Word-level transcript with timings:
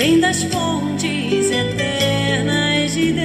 Vem 0.00 0.18
das 0.18 0.42
fontes 0.44 1.50
eternas 1.50 2.94
de 2.94 3.12
Deus. 3.12 3.20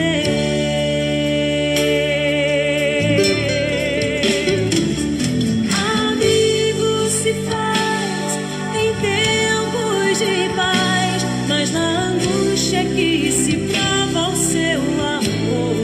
Amigo 5.72 7.10
se 7.10 7.34
faz 7.50 8.34
em 8.76 8.94
tempos 9.00 10.20
de 10.20 10.50
paz, 10.54 11.24
mas 11.48 11.72
na 11.72 12.10
angústia 12.10 12.84
que 12.84 13.32
se 13.32 13.56
prova 13.56 14.32
o 14.32 14.36
seu 14.36 14.82
amor. 15.16 15.76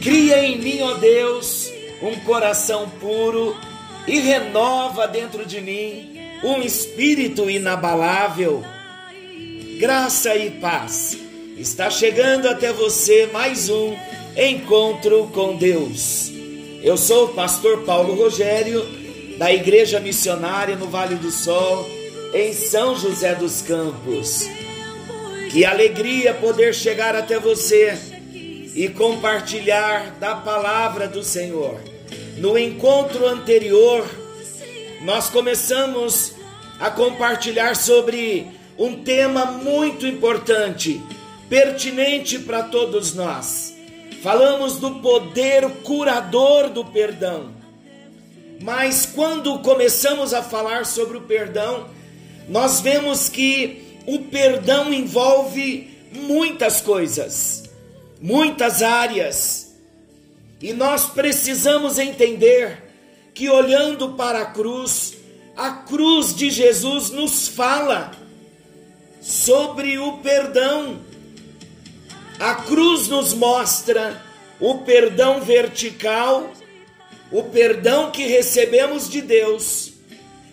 Cria 0.00 0.42
em 0.42 0.56
mim, 0.56 0.80
ó 0.80 0.94
Deus, 0.94 1.70
um 2.00 2.18
coração 2.20 2.88
puro 2.98 3.54
e 4.08 4.20
renova 4.20 5.06
dentro 5.06 5.44
de 5.44 5.60
mim 5.60 6.18
um 6.42 6.62
espírito 6.62 7.50
inabalável. 7.50 8.64
Graça 9.82 10.36
e 10.36 10.48
paz. 10.48 11.18
Está 11.56 11.90
chegando 11.90 12.46
até 12.46 12.72
você 12.72 13.26
mais 13.32 13.68
um 13.68 13.96
encontro 14.36 15.28
com 15.34 15.56
Deus. 15.56 16.30
Eu 16.80 16.96
sou 16.96 17.24
o 17.24 17.34
pastor 17.34 17.82
Paulo 17.82 18.14
Rogério, 18.14 18.86
da 19.38 19.52
Igreja 19.52 19.98
Missionária 19.98 20.76
no 20.76 20.86
Vale 20.86 21.16
do 21.16 21.32
Sol, 21.32 21.84
em 22.32 22.52
São 22.52 22.94
José 22.96 23.34
dos 23.34 23.60
Campos. 23.60 24.48
Que 25.50 25.64
alegria 25.64 26.32
poder 26.32 26.72
chegar 26.72 27.16
até 27.16 27.40
você 27.40 27.98
e 28.76 28.88
compartilhar 28.88 30.12
da 30.20 30.36
palavra 30.36 31.08
do 31.08 31.24
Senhor. 31.24 31.80
No 32.36 32.56
encontro 32.56 33.26
anterior, 33.26 34.08
nós 35.00 35.28
começamos 35.28 36.34
a 36.78 36.88
compartilhar 36.88 37.74
sobre 37.74 38.61
um 38.78 39.02
tema 39.02 39.46
muito 39.46 40.06
importante, 40.06 41.02
pertinente 41.48 42.38
para 42.38 42.62
todos 42.64 43.14
nós. 43.14 43.74
Falamos 44.22 44.78
do 44.78 45.00
poder 45.00 45.68
curador 45.82 46.68
do 46.70 46.84
perdão. 46.84 47.50
Mas 48.60 49.04
quando 49.04 49.58
começamos 49.58 50.32
a 50.32 50.42
falar 50.42 50.86
sobre 50.86 51.16
o 51.16 51.22
perdão, 51.22 51.88
nós 52.48 52.80
vemos 52.80 53.28
que 53.28 54.00
o 54.06 54.20
perdão 54.20 54.92
envolve 54.92 55.90
muitas 56.12 56.80
coisas, 56.80 57.64
muitas 58.20 58.82
áreas. 58.82 59.74
E 60.60 60.72
nós 60.72 61.06
precisamos 61.06 61.98
entender 61.98 62.82
que 63.34 63.48
olhando 63.48 64.10
para 64.10 64.42
a 64.42 64.46
cruz, 64.46 65.14
a 65.56 65.70
cruz 65.70 66.34
de 66.34 66.50
Jesus 66.50 67.10
nos 67.10 67.48
fala 67.48 68.21
sobre 69.22 69.98
o 69.98 70.18
perdão. 70.18 71.00
A 72.40 72.56
cruz 72.56 73.06
nos 73.06 73.32
mostra 73.32 74.20
o 74.58 74.78
perdão 74.78 75.40
vertical, 75.40 76.52
o 77.30 77.44
perdão 77.44 78.10
que 78.10 78.26
recebemos 78.26 79.08
de 79.08 79.22
Deus, 79.22 79.92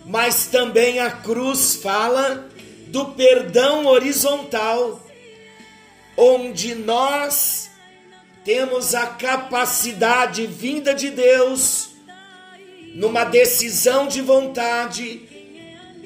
mas 0.06 0.46
também 0.46 1.00
a 1.00 1.10
cruz 1.10 1.74
fala 1.74 2.48
do 2.86 3.06
perdão 3.06 3.86
horizontal, 3.86 5.04
onde 6.16 6.74
nós 6.74 7.70
temos 8.44 8.94
a 8.94 9.06
capacidade 9.06 10.46
vinda 10.46 10.94
de 10.94 11.10
Deus, 11.10 11.90
numa 12.94 13.24
decisão 13.24 14.06
de 14.06 14.20
vontade, 14.20 15.28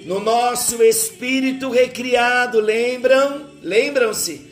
no 0.05 0.21
nosso 0.21 0.83
espírito 0.83 1.71
recriado, 1.71 2.61
lembram? 2.61 3.51
Lembram-se 3.63 4.51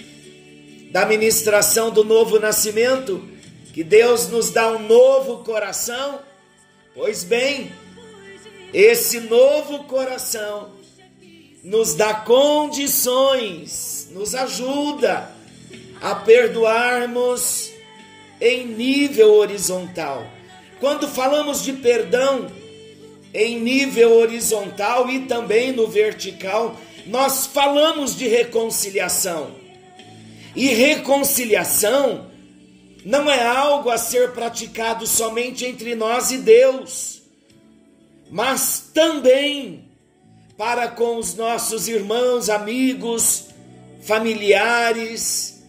da 0.91 1.05
ministração 1.05 1.91
do 1.91 2.03
novo 2.05 2.39
nascimento, 2.39 3.23
que 3.73 3.85
Deus 3.85 4.29
nos 4.29 4.51
dá 4.51 4.71
um 4.71 4.79
novo 4.87 5.45
coração? 5.45 6.21
Pois 6.95 7.25
bem, 7.25 7.73
esse 8.73 9.21
novo 9.21 9.85
coração 9.85 10.71
nos 11.63 11.95
dá 11.95 12.15
condições, 12.15 14.09
nos 14.11 14.35
ajuda 14.35 15.31
a 16.01 16.15
perdoarmos 16.15 17.71
em 18.41 18.67
nível 18.67 19.35
horizontal. 19.35 20.27
Quando 20.81 21.07
falamos 21.07 21.63
de 21.63 21.75
perdão 21.75 22.51
em 23.35 23.59
nível 23.61 24.13
horizontal 24.19 25.09
e 25.11 25.21
também 25.21 25.73
no 25.73 25.87
vertical, 25.87 26.77
nós 27.07 27.47
falamos 27.47 28.17
de 28.17 28.29
reconciliação. 28.29 29.55
E 30.55 30.67
reconciliação 30.69 32.31
não 33.05 33.31
é 33.31 33.45
algo 33.45 33.91
a 33.91 33.99
ser 33.99 34.33
praticado 34.33 35.07
somente 35.07 35.65
entre 35.65 35.95
nós 35.95 36.31
e 36.31 36.39
Deus, 36.39 37.23
mas 38.31 38.91
também 38.93 39.91
para 40.57 40.89
com 40.89 41.17
os 41.17 41.35
nossos 41.35 41.89
irmãos, 41.89 42.49
amigos, 42.49 43.47
familiares, 44.03 45.63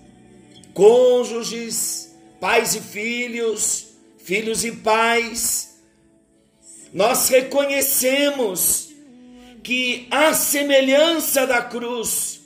cônjuges, 0.74 2.14
pais 2.40 2.76
e 2.76 2.82
filhos, 2.82 3.88
filhos 4.20 4.64
e 4.64 4.72
pais. 4.72 5.73
Nós 6.94 7.28
reconhecemos 7.28 8.90
que 9.64 10.08
a 10.12 10.34
semelhança 10.34 11.48
da 11.48 11.62
cruz, 11.62 12.42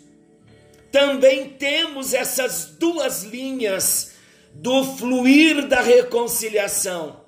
também 0.89 1.49
temos 1.49 2.13
essas 2.13 2.65
duas 2.65 3.23
linhas 3.23 4.13
do 4.53 4.85
fluir 4.95 5.67
da 5.67 5.81
reconciliação: 5.81 7.25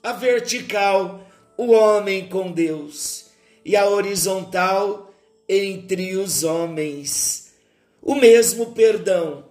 a 0.00 0.12
vertical, 0.12 1.26
o 1.56 1.72
homem 1.72 2.28
com 2.28 2.52
Deus, 2.52 3.26
e 3.64 3.74
a 3.74 3.88
horizontal, 3.88 5.12
entre 5.48 6.16
os 6.16 6.44
homens. 6.44 7.52
O 8.00 8.14
mesmo 8.14 8.72
perdão 8.72 9.44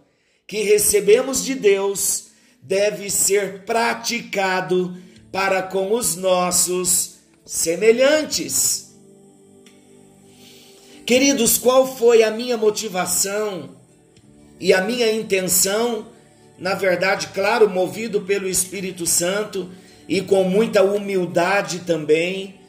que 0.48 0.62
recebemos 0.62 1.44
de 1.44 1.54
Deus 1.54 2.30
deve 2.62 3.10
ser 3.10 3.66
praticado 3.66 4.98
para 5.32 5.62
com 5.62 5.94
os 5.94 6.16
nossos 6.16 7.16
semelhantes. 7.46 8.96
Queridos, 11.06 11.58
qual 11.58 11.88
foi 11.88 12.22
a 12.22 12.30
minha 12.30 12.56
motivação 12.56 13.72
e 14.60 14.72
a 14.72 14.82
minha 14.82 15.12
intenção? 15.12 16.08
Na 16.58 16.76
verdade, 16.76 17.30
claro, 17.34 17.70
movido 17.70 18.22
pelo 18.22 18.48
Espírito 18.48 19.08
Santo 19.08 19.70
e 20.08 20.22
com 20.22 20.44
muita 20.44 20.84
humildade 20.84 21.80
também, 21.80 22.60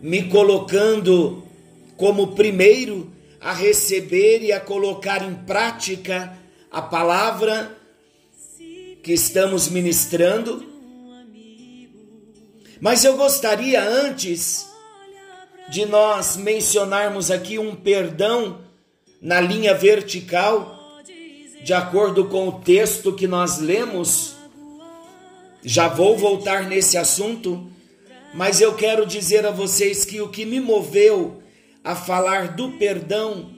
me 0.00 0.24
colocando 0.24 1.42
como 1.96 2.28
primeiro 2.28 3.12
a 3.40 3.52
receber 3.52 4.42
e 4.42 4.52
a 4.52 4.60
colocar 4.60 5.22
em 5.22 5.34
prática 5.34 6.32
a 6.70 6.80
palavra 6.80 7.76
que 9.02 9.12
estamos 9.12 9.68
ministrando. 9.68 10.71
Mas 12.82 13.04
eu 13.04 13.16
gostaria 13.16 13.80
antes 13.80 14.66
de 15.68 15.86
nós 15.86 16.36
mencionarmos 16.36 17.30
aqui 17.30 17.56
um 17.56 17.76
perdão 17.76 18.58
na 19.20 19.40
linha 19.40 19.72
vertical, 19.72 20.98
de 21.62 21.72
acordo 21.72 22.24
com 22.24 22.48
o 22.48 22.58
texto 22.58 23.12
que 23.12 23.28
nós 23.28 23.60
lemos. 23.60 24.34
Já 25.62 25.86
vou 25.86 26.18
voltar 26.18 26.64
nesse 26.64 26.98
assunto, 26.98 27.70
Mas 28.34 28.60
eu 28.60 28.74
quero 28.74 29.06
dizer 29.06 29.46
a 29.46 29.52
vocês 29.52 30.04
que 30.04 30.20
o 30.20 30.28
que 30.28 30.44
me 30.44 30.58
moveu 30.58 31.40
a 31.84 31.94
falar 31.94 32.56
do 32.56 32.72
perdão 32.78 33.48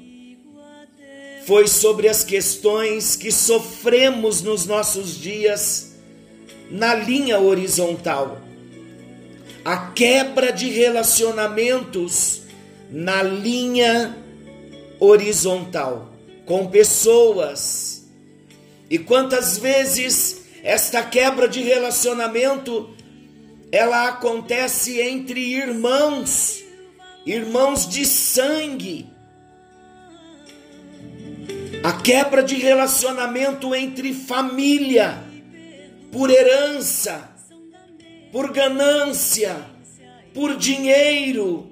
foi 1.46 1.66
sobre 1.66 2.08
as 2.08 2.24
questões 2.24 3.16
que 3.16 3.30
sofremos 3.32 4.42
nos 4.42 4.66
nossos 4.66 5.16
dias 5.16 5.94
na 6.70 6.94
linha 6.94 7.38
horizontal. 7.38 8.43
A 9.64 9.92
quebra 9.92 10.52
de 10.52 10.68
relacionamentos 10.68 12.42
na 12.90 13.22
linha 13.22 14.16
horizontal 15.00 16.12
com 16.44 16.66
pessoas. 16.66 18.04
E 18.90 18.98
quantas 18.98 19.58
vezes 19.58 20.42
esta 20.62 21.02
quebra 21.02 21.48
de 21.48 21.62
relacionamento 21.62 22.94
ela 23.74 24.06
acontece 24.06 25.00
entre 25.00 25.40
irmãos, 25.40 26.62
irmãos 27.26 27.88
de 27.88 28.06
sangue. 28.06 29.12
A 31.82 31.94
quebra 32.00 32.40
de 32.40 32.54
relacionamento 32.54 33.74
entre 33.74 34.14
família, 34.14 35.18
por 36.12 36.30
herança, 36.30 37.33
por 38.34 38.52
ganância, 38.52 39.64
por 40.34 40.56
dinheiro. 40.56 41.70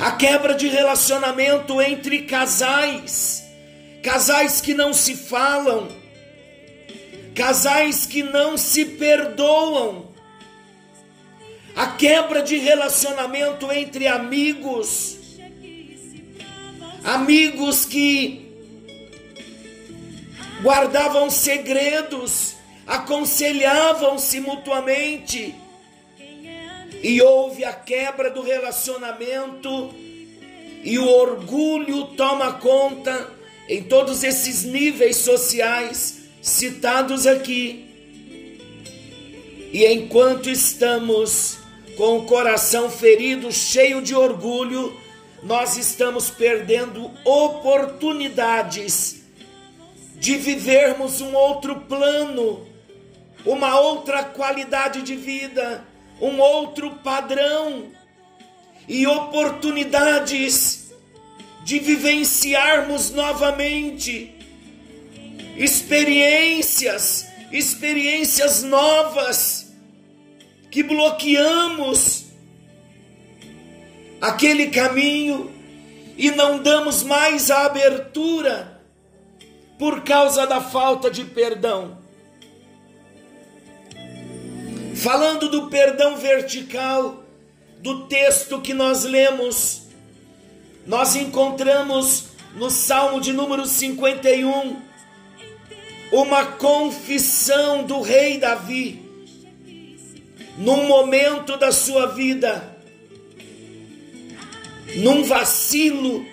A 0.00 0.10
quebra 0.16 0.54
de 0.54 0.66
relacionamento 0.66 1.80
entre 1.80 2.22
casais, 2.22 3.44
casais 4.02 4.60
que 4.60 4.74
não 4.74 4.92
se 4.92 5.14
falam, 5.14 5.86
casais 7.36 8.04
que 8.04 8.24
não 8.24 8.58
se 8.58 8.84
perdoam, 8.84 10.12
a 11.76 11.86
quebra 11.92 12.42
de 12.42 12.56
relacionamento 12.56 13.70
entre 13.70 14.08
amigos, 14.08 15.18
amigos 17.04 17.84
que 17.84 18.44
guardavam 20.64 21.30
segredos, 21.30 22.55
aconselhavam-se 22.86 24.40
mutuamente, 24.40 25.54
e 27.02 27.20
houve 27.20 27.64
a 27.64 27.72
quebra 27.72 28.30
do 28.30 28.42
relacionamento, 28.42 29.94
e 30.82 30.98
o 30.98 31.08
orgulho 31.08 32.04
toma 32.16 32.54
conta 32.54 33.30
em 33.68 33.82
todos 33.82 34.22
esses 34.22 34.64
níveis 34.64 35.16
sociais 35.16 36.22
citados 36.40 37.26
aqui. 37.26 37.84
E 39.72 39.84
enquanto 39.86 40.48
estamos 40.48 41.58
com 41.96 42.18
o 42.18 42.24
coração 42.26 42.88
ferido, 42.88 43.50
cheio 43.50 44.00
de 44.00 44.14
orgulho, 44.14 44.96
nós 45.42 45.76
estamos 45.76 46.30
perdendo 46.30 47.10
oportunidades 47.24 49.22
de 50.14 50.36
vivermos 50.36 51.20
um 51.20 51.34
outro 51.34 51.80
plano, 51.80 52.66
uma 53.46 53.78
outra 53.78 54.24
qualidade 54.24 55.02
de 55.02 55.14
vida, 55.14 55.84
um 56.20 56.40
outro 56.40 56.96
padrão 56.96 57.86
e 58.88 59.06
oportunidades 59.06 60.92
de 61.64 61.78
vivenciarmos 61.78 63.10
novamente 63.10 64.34
experiências, 65.56 67.26
experiências 67.52 68.62
novas, 68.62 69.72
que 70.70 70.82
bloqueamos 70.82 72.26
aquele 74.20 74.68
caminho 74.68 75.52
e 76.16 76.30
não 76.30 76.58
damos 76.58 77.02
mais 77.02 77.50
a 77.50 77.66
abertura 77.66 78.80
por 79.78 80.02
causa 80.02 80.46
da 80.46 80.60
falta 80.60 81.10
de 81.10 81.24
perdão. 81.24 82.05
Falando 84.96 85.50
do 85.50 85.68
perdão 85.68 86.16
vertical, 86.16 87.22
do 87.80 88.06
texto 88.06 88.62
que 88.62 88.72
nós 88.72 89.04
lemos, 89.04 89.82
nós 90.86 91.14
encontramos 91.14 92.28
no 92.54 92.70
Salmo 92.70 93.20
de 93.20 93.30
número 93.30 93.66
51, 93.66 94.80
uma 96.10 96.46
confissão 96.46 97.84
do 97.84 98.00
rei 98.00 98.38
Davi, 98.38 99.02
num 100.56 100.86
momento 100.86 101.58
da 101.58 101.70
sua 101.72 102.06
vida, 102.06 102.74
num 104.96 105.24
vacilo, 105.24 106.24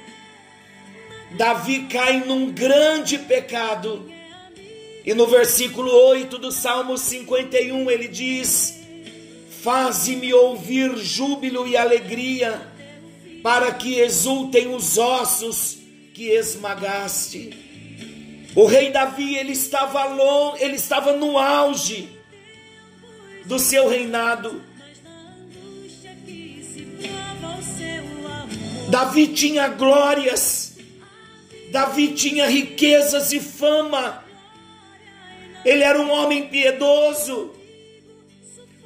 Davi 1.37 1.87
cai 1.89 2.21
num 2.21 2.49
grande 2.49 3.17
pecado. 3.17 4.12
E 5.05 5.13
no 5.13 5.27
versículo 5.27 5.91
8 5.91 6.37
do 6.37 6.51
Salmo 6.51 6.97
51 6.97 7.91
ele 7.91 8.07
diz: 8.07 8.79
Faze-me 9.61 10.33
ouvir 10.33 10.95
júbilo 10.97 11.67
e 11.67 11.75
alegria, 11.75 12.61
para 13.41 13.73
que 13.73 13.99
exultem 13.99 14.73
os 14.73 14.97
ossos 14.97 15.77
que 16.13 16.29
esmagaste. 16.29 17.51
O 18.55 18.65
rei 18.65 18.91
Davi, 18.91 19.35
ele 19.35 19.51
estava 19.51 20.05
long, 20.05 20.55
ele 20.57 20.75
estava 20.75 21.13
no 21.13 21.37
auge 21.37 22.07
do 23.45 23.59
seu 23.59 23.89
reinado. 23.89 24.61
Davi 28.89 29.27
tinha 29.29 29.67
glórias. 29.69 30.77
Davi 31.71 32.09
tinha 32.13 32.47
riquezas 32.47 33.33
e 33.33 33.39
fama. 33.39 34.22
Ele 35.65 35.83
era 35.83 35.99
um 35.99 36.11
homem 36.11 36.47
piedoso. 36.47 37.51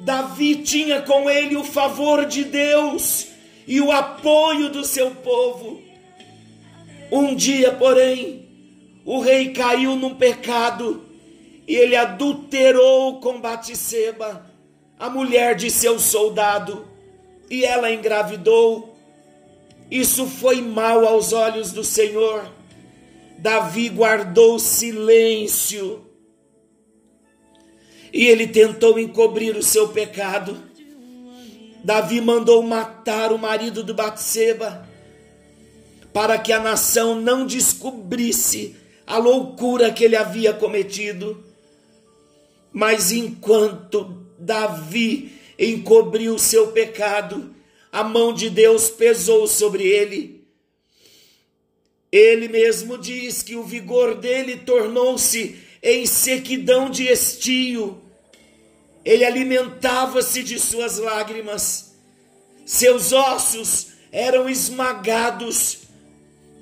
Davi 0.00 0.56
tinha 0.56 1.02
com 1.02 1.28
ele 1.28 1.56
o 1.56 1.64
favor 1.64 2.24
de 2.24 2.44
Deus 2.44 3.28
e 3.66 3.80
o 3.80 3.90
apoio 3.90 4.70
do 4.70 4.84
seu 4.84 5.10
povo. 5.10 5.82
Um 7.10 7.34
dia, 7.34 7.72
porém, 7.72 8.46
o 9.04 9.20
rei 9.20 9.52
caiu 9.52 9.96
num 9.96 10.14
pecado 10.14 11.04
e 11.66 11.76
ele 11.76 11.96
adulterou 11.96 13.20
com 13.20 13.40
Batseba, 13.40 14.46
a 14.98 15.10
mulher 15.10 15.54
de 15.54 15.70
seu 15.70 15.98
soldado, 15.98 16.88
e 17.50 17.64
ela 17.64 17.92
engravidou. 17.92 18.96
Isso 19.90 20.26
foi 20.26 20.62
mal 20.62 21.06
aos 21.06 21.32
olhos 21.32 21.70
do 21.72 21.84
Senhor. 21.84 22.50
Davi 23.38 23.90
guardou 23.90 24.58
silêncio. 24.58 26.07
E 28.12 28.26
ele 28.26 28.46
tentou 28.46 28.98
encobrir 28.98 29.56
o 29.56 29.62
seu 29.62 29.88
pecado. 29.88 30.62
Davi 31.84 32.20
mandou 32.20 32.62
matar 32.62 33.32
o 33.32 33.38
marido 33.38 33.82
de 33.82 33.92
Batseba 33.92 34.88
para 36.12 36.38
que 36.38 36.52
a 36.52 36.60
nação 36.60 37.14
não 37.14 37.46
descobrisse 37.46 38.74
a 39.06 39.18
loucura 39.18 39.92
que 39.92 40.04
ele 40.04 40.16
havia 40.16 40.52
cometido. 40.52 41.44
Mas 42.72 43.12
enquanto 43.12 44.26
Davi 44.38 45.32
encobriu 45.58 46.38
seu 46.38 46.68
pecado, 46.68 47.54
a 47.90 48.04
mão 48.04 48.32
de 48.32 48.50
Deus 48.50 48.90
pesou 48.90 49.46
sobre 49.46 49.84
ele. 49.84 50.44
Ele 52.10 52.48
mesmo 52.48 52.96
diz 52.96 53.42
que 53.42 53.56
o 53.56 53.64
vigor 53.64 54.14
dele 54.14 54.56
tornou-se 54.56 55.56
em 55.82 56.06
sequidão 56.06 56.90
de 56.90 57.04
estio. 57.04 58.00
Ele 59.04 59.24
alimentava-se 59.24 60.42
de 60.42 60.58
suas 60.58 60.98
lágrimas. 60.98 61.94
Seus 62.66 63.12
ossos 63.12 63.88
eram 64.12 64.48
esmagados 64.48 65.78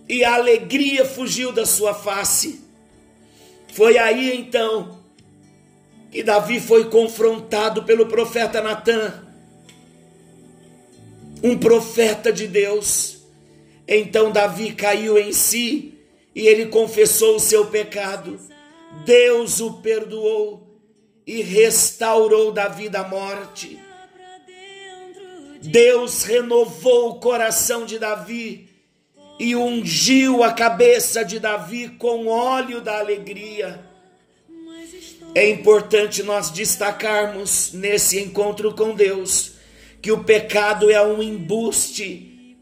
e 0.09 0.25
a 0.25 0.35
alegria 0.35 1.05
fugiu 1.05 1.53
da 1.53 1.67
sua 1.67 1.95
face. 1.95 2.61
Foi 3.73 3.99
aí 3.99 4.37
então 4.37 5.01
que 6.11 6.23
Davi 6.23 6.61
foi 6.61 6.89
confrontado 6.89 7.83
pelo 7.83 8.07
profeta 8.07 8.63
Natã, 8.63 9.23
um 11.43 11.59
profeta 11.59 12.33
de 12.33 12.47
Deus. 12.47 13.19
Então 13.87 14.31
Davi 14.33 14.73
caiu 14.73 15.19
em 15.19 15.33
si 15.33 15.95
e 16.35 16.47
ele 16.47 16.67
confessou 16.67 17.37
o 17.37 17.41
seu 17.41 17.67
pecado. 17.67 18.41
Deus 19.05 19.61
o 19.61 19.75
perdoou 19.75 20.81
e 21.27 21.43
restaurou 21.43 22.53
da 22.53 23.05
morte. 23.05 23.79
Deus 25.63 26.23
renovou 26.23 27.11
o 27.11 27.21
coração 27.21 27.85
de 27.85 27.99
Davi 27.99 28.69
e 29.39 29.55
ungiu 29.57 30.43
a 30.43 30.53
cabeça 30.53 31.25
de 31.25 31.39
Davi 31.39 31.89
com 31.89 32.27
óleo 32.27 32.81
da 32.81 32.99
alegria. 32.99 33.85
É 35.35 35.51
importante 35.51 36.23
nós 36.23 36.51
destacarmos 36.51 37.73
nesse 37.73 38.19
encontro 38.19 38.75
com 38.75 38.95
Deus 38.95 39.53
que 40.01 40.11
o 40.13 40.25
pecado 40.25 40.91
é 40.91 41.05
um 41.05 41.23
embuste, 41.23 42.57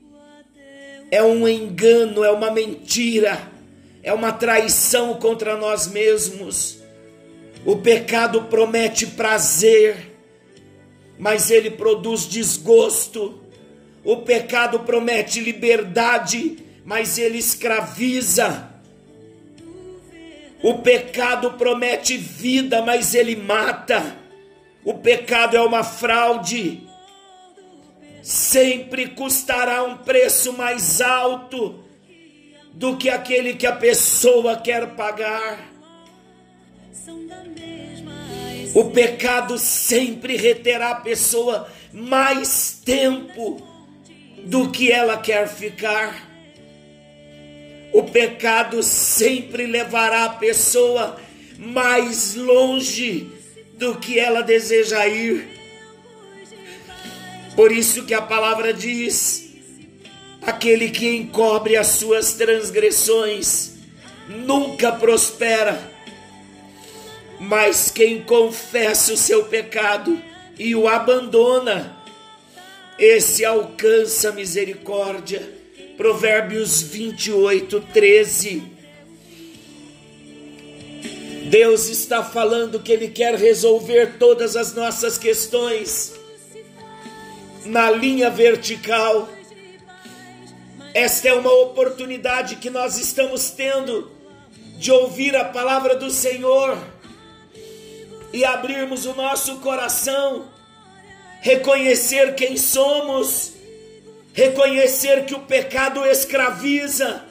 é 1.10 1.22
um 1.22 1.46
engano, 1.46 2.24
é 2.24 2.30
uma 2.30 2.50
mentira, 2.50 3.52
é 4.04 4.12
uma 4.12 4.32
traição 4.32 5.14
contra 5.14 5.56
nós 5.56 5.86
mesmos. 5.86 6.78
O 7.64 7.76
pecado 7.76 8.42
promete 8.42 9.06
prazer, 9.06 10.12
mas 11.18 11.50
ele 11.50 11.70
produz 11.70 12.28
desgosto. 12.28 13.40
O 14.04 14.18
pecado 14.18 14.80
promete 14.80 15.40
liberdade, 15.40 16.58
mas 16.84 17.16
ele 17.16 17.38
escraviza. 17.38 18.68
O 20.62 20.80
pecado 20.80 21.52
promete 21.52 22.18
vida, 22.18 22.82
mas 22.82 23.14
ele 23.14 23.34
mata. 23.34 24.18
O 24.84 24.92
pecado 24.92 25.56
é 25.56 25.62
uma 25.62 25.82
fraude. 25.82 26.86
Sempre 28.22 29.08
custará 29.08 29.82
um 29.82 29.96
preço 29.96 30.52
mais 30.52 31.00
alto 31.00 31.83
do 32.74 32.96
que 32.96 33.08
aquele 33.08 33.54
que 33.54 33.66
a 33.66 33.76
pessoa 33.76 34.56
quer 34.56 34.94
pagar. 34.94 35.72
O 38.74 38.90
pecado 38.90 39.56
sempre 39.56 40.36
reterá 40.36 40.90
a 40.90 41.00
pessoa 41.00 41.68
mais 41.92 42.80
tempo 42.84 43.62
do 44.44 44.70
que 44.70 44.90
ela 44.90 45.16
quer 45.18 45.48
ficar. 45.48 46.28
O 47.92 48.02
pecado 48.02 48.82
sempre 48.82 49.66
levará 49.66 50.24
a 50.24 50.30
pessoa 50.30 51.20
mais 51.56 52.34
longe 52.34 53.30
do 53.74 53.96
que 54.00 54.18
ela 54.18 54.42
deseja 54.42 55.06
ir. 55.06 55.48
Por 57.54 57.70
isso 57.70 58.04
que 58.04 58.12
a 58.12 58.22
palavra 58.22 58.74
diz: 58.74 59.43
aquele 60.46 60.90
que 60.90 61.08
encobre 61.08 61.76
as 61.76 61.88
suas 61.88 62.34
transgressões 62.34 63.72
nunca 64.28 64.92
prospera, 64.92 65.92
mas 67.40 67.90
quem 67.90 68.22
confessa 68.22 69.12
o 69.12 69.16
seu 69.16 69.44
pecado 69.44 70.20
e 70.58 70.74
o 70.74 70.88
abandona, 70.88 71.96
esse 72.98 73.44
alcança 73.44 74.32
misericórdia. 74.32 75.64
Provérbios 75.96 76.82
28, 76.82 77.80
13. 77.92 78.62
Deus 81.50 81.88
está 81.88 82.24
falando 82.24 82.80
que 82.80 82.90
Ele 82.90 83.08
quer 83.08 83.34
resolver 83.34 84.14
todas 84.18 84.56
as 84.56 84.74
nossas 84.74 85.18
questões 85.18 86.14
na 87.64 87.90
linha 87.90 88.30
vertical. 88.30 89.28
Esta 90.94 91.28
é 91.28 91.34
uma 91.34 91.52
oportunidade 91.52 92.56
que 92.56 92.70
nós 92.70 92.96
estamos 92.96 93.50
tendo 93.50 94.10
de 94.78 94.90
ouvir 94.90 95.36
a 95.36 95.44
palavra 95.44 95.96
do 95.96 96.10
Senhor 96.10 96.78
e 98.32 98.44
abrirmos 98.44 99.04
o 99.04 99.14
nosso 99.14 99.56
coração, 99.56 100.48
reconhecer 101.42 102.34
quem 102.34 102.56
somos 102.56 103.54
reconhecer 104.34 105.24
que 105.24 105.34
o 105.34 105.40
pecado 105.40 106.04
escraviza, 106.04 107.24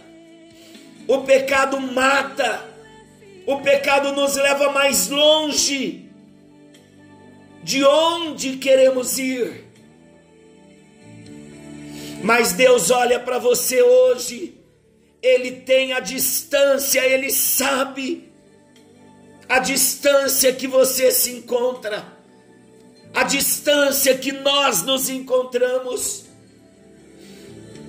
o 1.06 1.20
pecado 1.20 1.80
mata, 1.80 2.66
o 3.46 3.58
pecado 3.60 4.14
nos 4.14 4.36
leva 4.36 4.72
mais 4.72 5.10
longe 5.10 6.10
de 7.62 7.84
onde 7.84 8.56
queremos 8.56 9.20
ir. 9.20 9.63
Mas 12.24 12.54
Deus 12.54 12.90
olha 12.90 13.20
para 13.20 13.38
você 13.38 13.82
hoje, 13.84 14.58
Ele 15.22 15.52
tem 15.52 15.94
a 15.94 16.00
distância, 16.00 17.06
Ele 17.06 17.30
sabe 17.30 18.32
a 19.48 19.60
distância 19.60 20.52
que 20.54 20.68
você 20.68 21.12
se 21.12 21.32
encontra, 21.32 22.06
a 23.14 23.24
distância 23.24 24.18
que 24.18 24.32
nós 24.32 24.82
nos 24.82 25.10
encontramos 25.10 26.24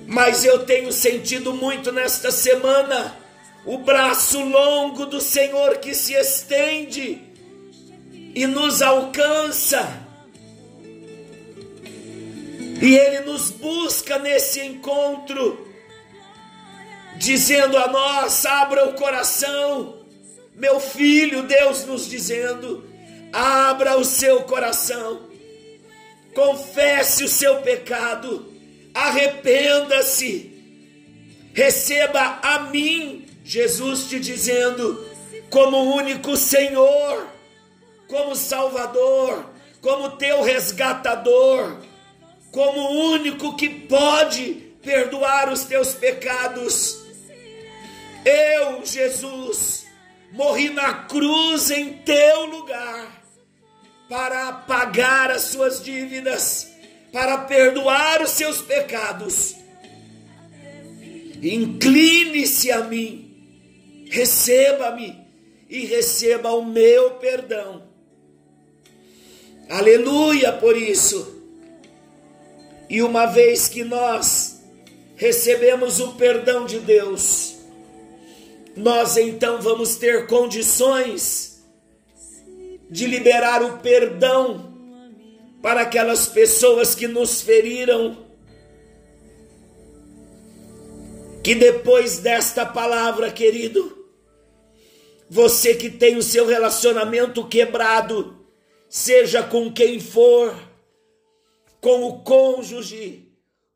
mas 0.07 0.45
eu 0.45 0.65
tenho 0.65 0.91
sentido 0.91 1.53
muito 1.53 1.91
nesta 1.91 2.31
semana 2.31 3.17
o 3.65 3.79
braço 3.79 4.39
longo 4.39 5.05
do 5.07 5.19
Senhor 5.19 5.77
que 5.79 5.95
se 5.95 6.13
estende 6.13 7.21
e 8.35 8.45
nos 8.45 8.81
alcança. 8.81 10.04
E 12.81 12.95
Ele 12.95 13.21
nos 13.21 13.49
busca 13.49 14.19
nesse 14.19 14.59
encontro, 14.61 15.67
dizendo 17.17 17.77
a 17.77 17.87
nós: 17.87 18.45
abra 18.45 18.89
o 18.89 18.93
coração, 18.93 19.99
meu 20.55 20.79
filho, 20.79 21.43
Deus 21.43 21.85
nos 21.85 22.07
dizendo, 22.07 22.83
abra 23.31 23.97
o 23.97 24.03
seu 24.03 24.43
coração, 24.43 25.29
confesse 26.33 27.23
o 27.23 27.29
seu 27.29 27.61
pecado 27.61 28.55
arrependa-se, 28.95 30.53
receba 31.53 32.39
a 32.41 32.59
mim, 32.71 33.27
Jesus 33.43 34.05
te 34.05 34.19
dizendo, 34.19 35.05
como 35.49 35.93
único 35.95 36.37
Senhor, 36.37 37.27
como 38.07 38.35
Salvador, 38.35 39.49
como 39.81 40.11
teu 40.11 40.41
resgatador, 40.41 41.77
como 42.55 43.11
único 43.11 43.57
que 43.57 43.67
pode 43.67 44.53
perdoar 44.81 45.51
os 45.51 45.65
teus 45.65 45.93
pecados. 45.93 47.03
Eu, 48.23 48.85
Jesus, 48.85 49.85
morri 50.31 50.69
na 50.69 51.03
cruz 51.03 51.69
em 51.69 51.97
teu 51.97 52.45
lugar 52.45 53.11
para 54.07 54.53
pagar 54.53 55.31
as 55.31 55.41
suas 55.41 55.83
dívidas 55.83 56.71
para 57.11 57.39
perdoar 57.39 58.21
os 58.21 58.29
seus 58.29 58.61
pecados. 58.61 59.53
Incline-se 61.43 62.71
a 62.71 62.85
mim, 62.85 64.05
receba-me 64.09 65.27
e 65.69 65.85
receba 65.85 66.53
o 66.53 66.63
meu 66.63 67.15
perdão. 67.15 67.83
Aleluia 69.69 70.53
por 70.53 70.77
isso. 70.77 71.34
E 72.89 73.01
uma 73.01 73.25
vez 73.25 73.67
que 73.67 73.83
nós 73.83 74.61
recebemos 75.15 75.99
o 75.99 76.13
perdão 76.13 76.65
de 76.65 76.79
Deus, 76.79 77.55
nós 78.75 79.17
então 79.17 79.61
vamos 79.61 79.95
ter 79.95 80.27
condições 80.27 81.63
de 82.89 83.07
liberar 83.07 83.63
o 83.63 83.79
perdão 83.79 84.73
para 85.61 85.81
aquelas 85.81 86.27
pessoas 86.27 86.93
que 86.93 87.07
nos 87.07 87.41
feriram. 87.41 88.23
Que 91.43 91.55
depois 91.55 92.19
desta 92.19 92.65
palavra, 92.65 93.31
querido, 93.31 94.05
você 95.29 95.73
que 95.73 95.89
tem 95.89 96.17
o 96.17 96.23
seu 96.23 96.45
relacionamento 96.45 97.47
quebrado, 97.47 98.45
seja 98.89 99.41
com 99.41 99.71
quem 99.71 99.99
for, 99.99 100.55
com 101.81 102.07
o 102.07 102.19
cônjuge, 102.19 103.27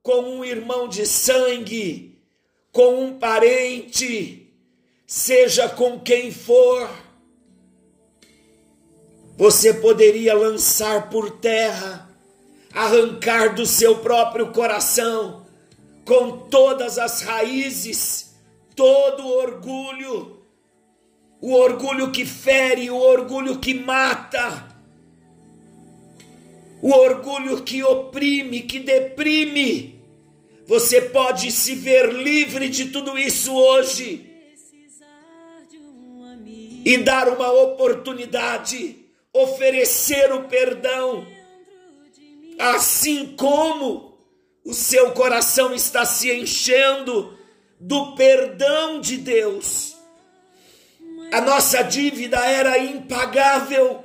com 0.02 0.22
um 0.22 0.46
irmão 0.46 0.88
de 0.88 1.06
sangue, 1.06 2.20
com 2.72 3.04
um 3.04 3.20
parente, 3.20 4.54
seja 5.06 5.68
com 5.70 6.00
quem 6.00 6.32
for, 6.32 6.90
você 9.36 9.74
poderia 9.74 10.34
lançar 10.34 11.10
por 11.10 11.32
terra, 11.32 12.10
arrancar 12.74 13.56
do 13.56 13.66
seu 13.66 14.00
próprio 14.00 14.52
coração, 14.52 15.46
com 16.06 16.50
todas 16.50 16.98
as 16.98 17.22
raízes, 17.22 18.36
todo 18.76 19.24
o 19.24 19.38
orgulho, 19.38 20.44
o 21.42 21.54
orgulho 21.54 22.12
que 22.12 22.26
fere, 22.26 22.90
o 22.90 22.98
orgulho 22.98 23.60
que 23.60 23.74
mata, 23.74 24.68
o 26.82 26.92
orgulho 26.92 27.64
que 27.64 27.84
oprime, 27.84 28.62
que 28.62 28.80
deprime. 28.80 30.00
Você 30.66 31.02
pode 31.02 31.52
se 31.52 31.76
ver 31.76 32.14
livre 32.14 32.70
de 32.70 32.86
tudo 32.86 33.18
isso 33.18 33.54
hoje 33.54 34.30
e 36.86 36.98
dar 36.98 37.28
uma 37.28 37.52
oportunidade 37.52 38.96
oferecer 39.34 40.32
o 40.34 40.44
perdão, 40.44 41.26
assim 42.58 43.36
como 43.36 44.18
o 44.66 44.74
seu 44.74 45.12
coração 45.12 45.74
está 45.74 46.06
se 46.06 46.32
enchendo 46.32 47.38
do 47.80 48.16
perdão 48.16 49.00
de 49.00 49.18
Deus. 49.18 49.96
A 51.32 51.42
nossa 51.42 51.84
dívida 51.84 52.40
era 52.46 52.78
impagável. 52.80 54.04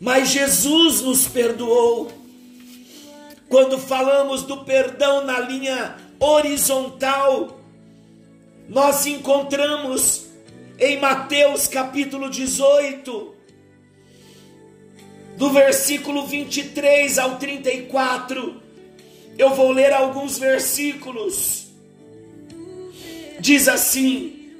Mas 0.00 0.28
Jesus 0.28 1.00
nos 1.00 1.26
perdoou. 1.26 2.12
Quando 3.48 3.78
falamos 3.78 4.42
do 4.42 4.58
perdão 4.64 5.24
na 5.24 5.40
linha 5.40 5.96
horizontal, 6.20 7.58
nós 8.68 9.06
encontramos 9.06 10.26
em 10.78 11.00
Mateus 11.00 11.66
capítulo 11.66 12.30
18, 12.30 13.34
do 15.36 15.50
versículo 15.50 16.26
23 16.26 17.18
ao 17.18 17.36
34. 17.36 18.60
Eu 19.36 19.54
vou 19.54 19.72
ler 19.72 19.92
alguns 19.92 20.38
versículos. 20.38 21.68
Diz 23.40 23.66
assim, 23.68 24.52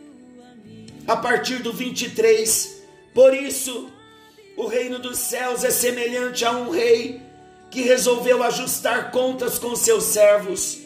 a 1.06 1.16
partir 1.16 1.62
do 1.62 1.72
23: 1.72 2.82
Por 3.12 3.34
isso, 3.34 3.90
o 4.58 4.66
reino 4.66 4.98
dos 4.98 5.18
céus 5.18 5.62
é 5.62 5.70
semelhante 5.70 6.44
a 6.44 6.50
um 6.50 6.70
rei 6.70 7.22
que 7.70 7.82
resolveu 7.82 8.42
ajustar 8.42 9.12
contas 9.12 9.56
com 9.56 9.76
seus 9.76 10.02
servos, 10.02 10.80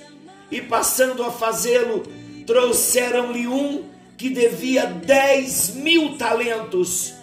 e 0.50 0.60
passando 0.60 1.24
a 1.24 1.30
fazê-lo, 1.30 2.02
trouxeram-lhe 2.46 3.46
um 3.46 3.88
que 4.18 4.28
devia 4.28 4.84
dez 4.84 5.74
mil 5.74 6.18
talentos. 6.18 7.14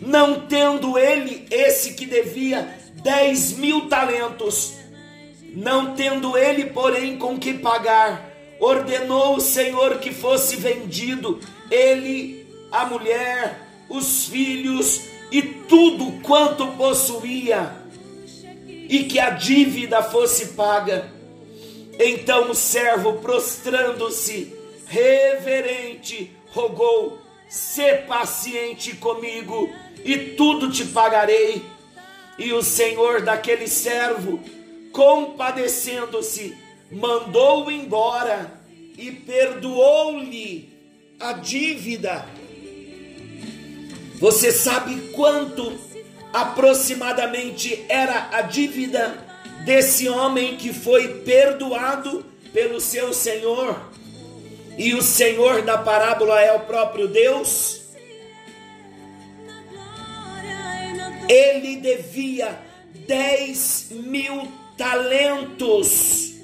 Não 0.00 0.46
tendo 0.46 0.96
ele 0.96 1.48
esse 1.50 1.94
que 1.94 2.06
devia 2.06 2.72
dez 3.02 3.58
mil 3.58 3.88
talentos, 3.88 4.74
não 5.52 5.96
tendo 5.96 6.38
ele, 6.38 6.66
porém, 6.66 7.18
com 7.18 7.36
que 7.40 7.54
pagar, 7.54 8.30
ordenou 8.60 9.34
o 9.34 9.40
Senhor 9.40 9.98
que 9.98 10.12
fosse 10.12 10.54
vendido, 10.54 11.40
ele, 11.72 12.46
a 12.70 12.86
mulher, 12.86 13.66
os 13.88 14.26
filhos 14.26 15.15
e 15.30 15.42
tudo 15.42 16.20
quanto 16.22 16.66
possuía 16.72 17.74
e 18.88 19.04
que 19.04 19.18
a 19.18 19.30
dívida 19.30 20.02
fosse 20.02 20.48
paga. 20.48 21.10
Então 21.98 22.50
o 22.50 22.54
servo, 22.54 23.14
prostrando-se, 23.14 24.54
reverente, 24.86 26.30
rogou: 26.50 27.18
"Se 27.48 27.94
paciente 28.08 28.94
comigo, 28.96 29.68
e 30.04 30.16
tudo 30.36 30.70
te 30.70 30.84
pagarei." 30.84 31.64
E 32.38 32.52
o 32.52 32.62
senhor 32.62 33.22
daquele 33.22 33.66
servo, 33.66 34.38
compadecendo-se, 34.92 36.56
mandou-o 36.92 37.70
embora 37.70 38.60
e 38.96 39.10
perdoou-lhe 39.10 40.68
a 41.18 41.32
dívida. 41.32 42.26
Você 44.18 44.50
sabe 44.50 45.12
quanto 45.12 45.78
aproximadamente 46.32 47.84
era 47.88 48.30
a 48.32 48.42
dívida 48.42 49.26
desse 49.64 50.08
homem 50.08 50.56
que 50.56 50.72
foi 50.72 51.20
perdoado 51.20 52.24
pelo 52.52 52.80
seu 52.80 53.12
Senhor. 53.12 53.78
E 54.78 54.94
o 54.94 55.02
Senhor 55.02 55.62
da 55.62 55.78
parábola 55.78 56.40
é 56.40 56.52
o 56.52 56.60
próprio 56.60 57.08
Deus. 57.08 57.82
Ele 61.28 61.76
devia 61.76 62.58
10 63.06 63.88
mil 63.90 64.50
talentos. 64.76 66.34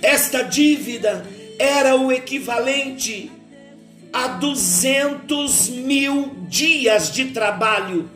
Esta 0.00 0.42
dívida 0.42 1.26
era 1.58 1.96
o 1.96 2.12
equivalente 2.12 3.37
a 4.18 4.26
200 4.26 5.68
mil 5.68 6.34
dias 6.48 7.12
de 7.12 7.26
trabalho 7.26 8.10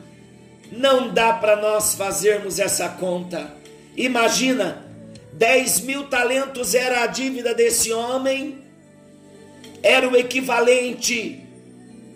não 0.69 1.13
dá 1.13 1.31
para 1.31 1.55
nós 1.55 1.95
fazermos 1.95 2.59
essa 2.59 2.89
conta. 2.89 3.55
Imagina, 3.95 4.85
10 5.31 5.79
mil 5.81 6.07
talentos 6.07 6.75
era 6.75 7.03
a 7.03 7.07
dívida 7.07 7.53
desse 7.53 7.93
homem, 7.93 8.59
era 9.81 10.09
o 10.09 10.17
equivalente 10.17 11.41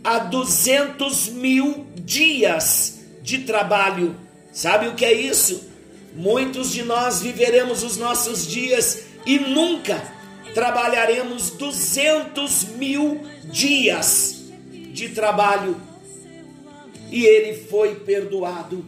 a 0.03 0.19
200 0.19 1.29
mil 1.29 1.87
dias 1.95 3.05
de 3.21 3.39
trabalho. 3.39 4.17
Sabe 4.51 4.89
o 4.89 4.95
que 4.95 5.05
é 5.05 5.13
isso? 5.13 5.69
Muitos 6.13 6.73
de 6.73 6.83
nós 6.83 7.21
viveremos 7.21 7.83
os 7.83 7.95
nossos 7.95 8.45
dias 8.45 9.03
e 9.25 9.39
nunca 9.39 10.16
trabalharemos 10.57 11.51
200 11.51 12.63
mil 12.69 13.21
dias 13.43 14.45
de 14.91 15.09
trabalho 15.09 15.79
e 17.11 17.23
ele 17.23 17.65
foi 17.65 17.93
perdoado. 17.93 18.83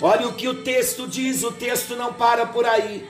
Olha 0.00 0.28
o 0.28 0.34
que 0.34 0.46
o 0.46 0.62
texto 0.62 1.08
diz, 1.08 1.42
o 1.42 1.50
texto 1.50 1.96
não 1.96 2.12
para 2.12 2.46
por 2.46 2.64
aí. 2.64 3.04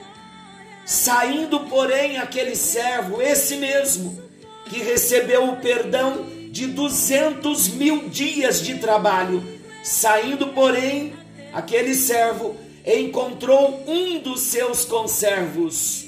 Saindo, 0.87 1.59
porém, 1.65 2.17
aquele 2.17 2.55
servo, 2.55 3.21
esse 3.21 3.57
mesmo, 3.57 4.23
que 4.71 4.79
recebeu 4.79 5.47
o 5.47 5.57
perdão 5.57 6.25
de 6.49 6.65
duzentos 6.65 7.67
mil 7.67 8.09
dias 8.09 8.59
de 8.59 8.79
trabalho, 8.79 9.43
saindo, 9.83 10.47
porém, 10.47 11.13
aquele 11.53 11.93
servo 11.93 12.57
encontrou 12.83 13.83
um 13.85 14.17
dos 14.17 14.41
seus 14.41 14.83
conservos. 14.83 16.07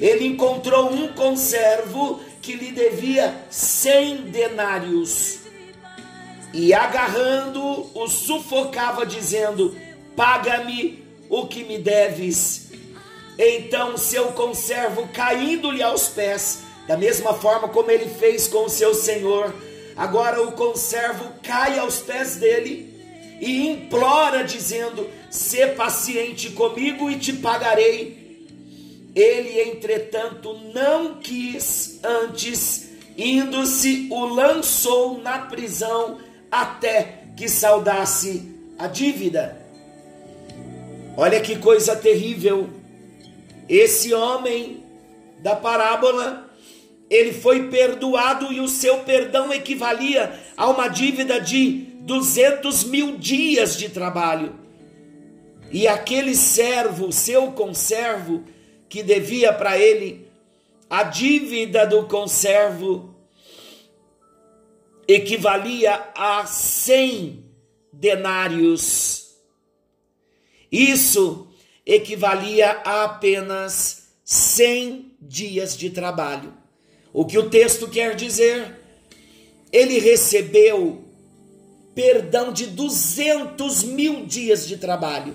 Ele 0.00 0.26
encontrou 0.26 0.92
um 0.92 1.08
conservo 1.08 2.20
que 2.40 2.54
lhe 2.54 2.72
devia 2.72 3.46
cem 3.50 4.16
denários 4.22 5.42
e 6.52 6.74
agarrando 6.74 7.88
o 7.94 8.06
sufocava, 8.08 9.06
dizendo: 9.06 9.76
Paga-me 10.14 11.02
o 11.28 11.46
que 11.46 11.64
me 11.64 11.78
deves. 11.78 12.70
Então 13.38 13.96
seu 13.96 14.32
conservo, 14.32 15.08
caindo-lhe 15.08 15.82
aos 15.82 16.08
pés, 16.08 16.62
da 16.86 16.96
mesma 16.96 17.32
forma 17.32 17.68
como 17.68 17.90
ele 17.90 18.06
fez 18.06 18.46
com 18.46 18.68
seu 18.68 18.94
senhor, 18.94 19.54
agora 19.96 20.42
o 20.42 20.52
conservo 20.52 21.32
cai 21.42 21.78
aos 21.78 22.00
pés 22.00 22.36
dele 22.36 22.92
e 23.40 23.68
implora, 23.68 24.44
dizendo: 24.44 25.08
Sê 25.30 25.68
paciente 25.68 26.50
comigo 26.50 27.10
e 27.10 27.18
te 27.18 27.32
pagarei. 27.32 28.21
Ele, 29.14 29.60
entretanto, 29.60 30.54
não 30.74 31.16
quis, 31.16 32.00
antes, 32.02 32.90
indo-se, 33.16 34.08
o 34.10 34.24
lançou 34.24 35.18
na 35.18 35.40
prisão 35.40 36.18
até 36.50 37.24
que 37.36 37.48
saudasse 37.48 38.50
a 38.78 38.86
dívida. 38.86 39.60
Olha 41.16 41.40
que 41.40 41.56
coisa 41.56 41.94
terrível. 41.94 42.70
Esse 43.68 44.14
homem 44.14 44.82
da 45.40 45.54
parábola, 45.54 46.50
ele 47.10 47.32
foi 47.32 47.68
perdoado 47.68 48.50
e 48.52 48.60
o 48.60 48.68
seu 48.68 48.98
perdão 48.98 49.52
equivalia 49.52 50.32
a 50.56 50.68
uma 50.70 50.88
dívida 50.88 51.38
de 51.38 51.86
200 52.00 52.84
mil 52.84 53.18
dias 53.18 53.76
de 53.76 53.90
trabalho. 53.90 54.54
E 55.70 55.86
aquele 55.86 56.34
servo, 56.34 57.12
seu 57.12 57.52
conservo, 57.52 58.44
que 58.92 59.02
devia 59.02 59.54
para 59.54 59.78
ele 59.78 60.28
a 60.90 61.02
dívida 61.02 61.86
do 61.86 62.04
conservo, 62.04 63.16
equivalia 65.08 66.10
a 66.14 66.44
100 66.44 67.42
denários. 67.90 69.30
Isso 70.70 71.46
equivalia 71.86 72.82
a 72.84 73.04
apenas 73.04 74.08
100 74.26 75.16
dias 75.22 75.74
de 75.74 75.88
trabalho. 75.88 76.52
O 77.14 77.24
que 77.24 77.38
o 77.38 77.48
texto 77.48 77.88
quer 77.88 78.14
dizer? 78.14 78.78
Ele 79.72 80.00
recebeu 80.00 81.02
perdão 81.94 82.52
de 82.52 82.66
200 82.66 83.84
mil 83.84 84.26
dias 84.26 84.68
de 84.68 84.76
trabalho 84.76 85.34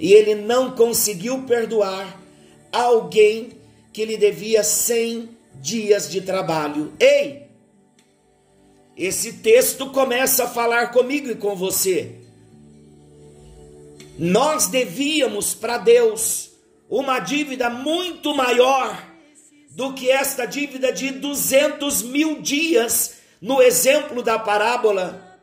e 0.00 0.12
ele 0.12 0.34
não 0.34 0.72
conseguiu 0.72 1.44
perdoar 1.44 2.21
alguém 2.72 3.52
que 3.92 4.04
lhe 4.04 4.16
devia 4.16 4.64
100 4.64 5.36
dias 5.56 6.10
de 6.10 6.22
trabalho. 6.22 6.92
Ei, 6.98 7.42
esse 8.96 9.34
texto 9.34 9.90
começa 9.90 10.44
a 10.44 10.48
falar 10.48 10.90
comigo 10.90 11.30
e 11.30 11.34
com 11.34 11.54
você. 11.54 12.16
Nós 14.18 14.66
devíamos 14.66 15.54
para 15.54 15.78
Deus 15.78 16.50
uma 16.88 17.18
dívida 17.18 17.70
muito 17.70 18.34
maior 18.34 19.12
do 19.70 19.94
que 19.94 20.10
esta 20.10 20.44
dívida 20.44 20.92
de 20.92 21.10
200 21.10 22.02
mil 22.02 22.42
dias, 22.42 23.14
no 23.40 23.62
exemplo 23.62 24.22
da 24.22 24.38
parábola. 24.38 25.40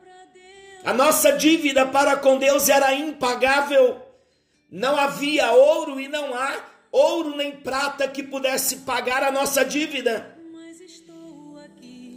A 0.86 0.94
nossa 0.94 1.32
dívida 1.32 1.86
para 1.86 2.16
com 2.16 2.38
Deus 2.38 2.70
era 2.70 2.94
impagável. 2.94 4.00
Não 4.72 4.96
havia 4.96 5.52
ouro 5.52 6.00
e 6.00 6.08
não 6.08 6.34
há 6.34 6.64
ouro 6.92 7.36
nem 7.36 7.52
prata 7.52 8.08
que 8.08 8.24
pudesse 8.24 8.78
pagar 8.78 9.24
a 9.24 9.32
nossa 9.32 9.64
dívida. 9.64 10.38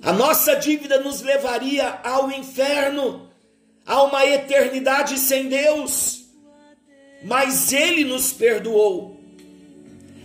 A 0.03 0.13
nossa 0.13 0.57
dívida 0.57 1.01
nos 1.01 1.23
levaria 1.23 2.01
ao 2.03 2.31
inferno, 2.31 3.31
a 3.87 4.03
uma 4.03 4.27
eternidade 4.27 5.19
sem 5.19 5.49
Deus. 5.49 6.25
Mas 7.23 7.73
Ele 7.73 8.05
nos 8.05 8.33
perdoou. 8.33 9.21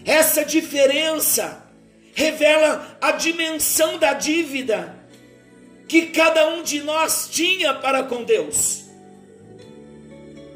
Essa 0.03 0.43
diferença 0.43 1.63
revela 2.13 2.97
a 2.99 3.11
dimensão 3.11 3.99
da 3.99 4.13
dívida 4.13 4.97
que 5.87 6.07
cada 6.07 6.49
um 6.49 6.63
de 6.63 6.81
nós 6.81 7.29
tinha 7.31 7.73
para 7.75 8.03
com 8.03 8.23
Deus. 8.23 8.85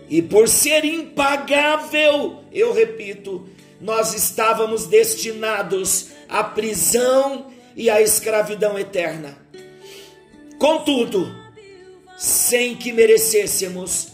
E 0.09 0.21
por 0.21 0.49
ser 0.49 0.83
impagável, 0.83 2.43
eu 2.51 2.73
repito, 2.73 3.47
nós 3.81 4.13
estávamos 4.13 4.85
destinados 4.85 6.09
à 6.29 6.43
prisão 6.43 7.51
e 7.75 7.89
à 7.89 7.99
escravidão 7.99 8.77
eterna. 8.77 9.37
Contudo, 10.59 11.35
sem 12.17 12.75
que 12.75 12.93
merecêssemos, 12.93 14.09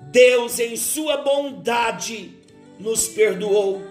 Deus, 0.00 0.58
em 0.58 0.76
Sua 0.76 1.18
bondade, 1.18 2.36
nos 2.80 3.06
perdoou. 3.06 3.82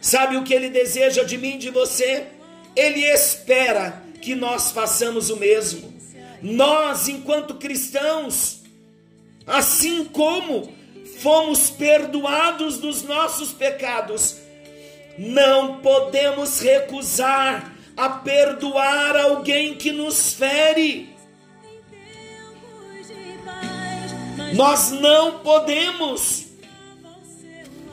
Sabe 0.00 0.38
o 0.38 0.42
que 0.42 0.54
Ele 0.54 0.70
deseja 0.70 1.22
de 1.22 1.36
mim, 1.36 1.58
de 1.58 1.70
você? 1.70 2.26
Ele 2.74 3.04
espera 3.04 4.02
que 4.22 4.34
nós 4.34 4.72
façamos 4.72 5.28
o 5.28 5.36
mesmo. 5.36 5.92
Nós, 6.40 7.08
enquanto 7.08 7.56
cristãos, 7.56 8.62
assim 9.46 10.04
como 10.04 10.72
fomos 11.18 11.68
perdoados 11.68 12.78
dos 12.78 13.02
nossos 13.02 13.52
pecados, 13.52 14.47
não 15.18 15.80
podemos 15.80 16.60
recusar 16.60 17.74
a 17.96 18.08
perdoar 18.08 19.16
alguém 19.16 19.74
que 19.74 19.90
nos 19.90 20.32
fere. 20.32 21.12
Nós 24.54 24.92
não 24.92 25.40
podemos. 25.40 26.46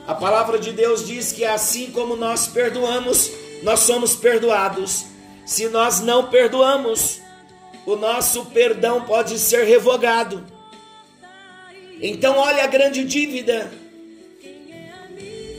A 0.06 0.14
palavra 0.14 0.56
de 0.56 0.70
Deus 0.72 1.04
diz 1.04 1.32
que 1.32 1.44
assim 1.44 1.90
como 1.90 2.14
nós 2.14 2.46
perdoamos, 2.46 3.32
nós 3.64 3.80
somos 3.80 4.14
perdoados. 4.14 5.06
Se 5.44 5.68
nós 5.68 6.00
não 6.00 6.28
perdoamos, 6.28 7.20
o 7.84 7.96
nosso 7.96 8.46
perdão 8.46 9.02
pode 9.02 9.36
ser 9.38 9.64
revogado. 9.64 10.46
Então, 12.00 12.36
olha 12.38 12.62
a 12.62 12.66
grande 12.68 13.04
dívida 13.04 13.72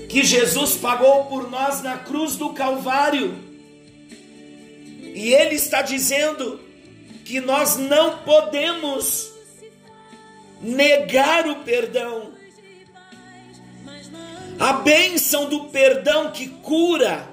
que 0.10 0.24
Jesus 0.24 0.76
pagou 0.76 1.26
por 1.26 1.50
nós 1.50 1.82
na 1.82 1.98
cruz 1.98 2.36
do 2.36 2.54
Calvário. 2.54 3.36
E 5.02 5.34
Ele 5.34 5.56
está 5.56 5.82
dizendo 5.82 6.60
que 7.26 7.40
nós 7.40 7.78
não 7.78 8.20
podemos 8.20 9.32
negar 10.62 11.48
o 11.48 11.64
perdão. 11.64 12.34
A 14.60 14.74
bênção 14.74 15.48
do 15.50 15.66
perdão 15.66 16.32
que 16.32 16.48
cura 16.48 17.28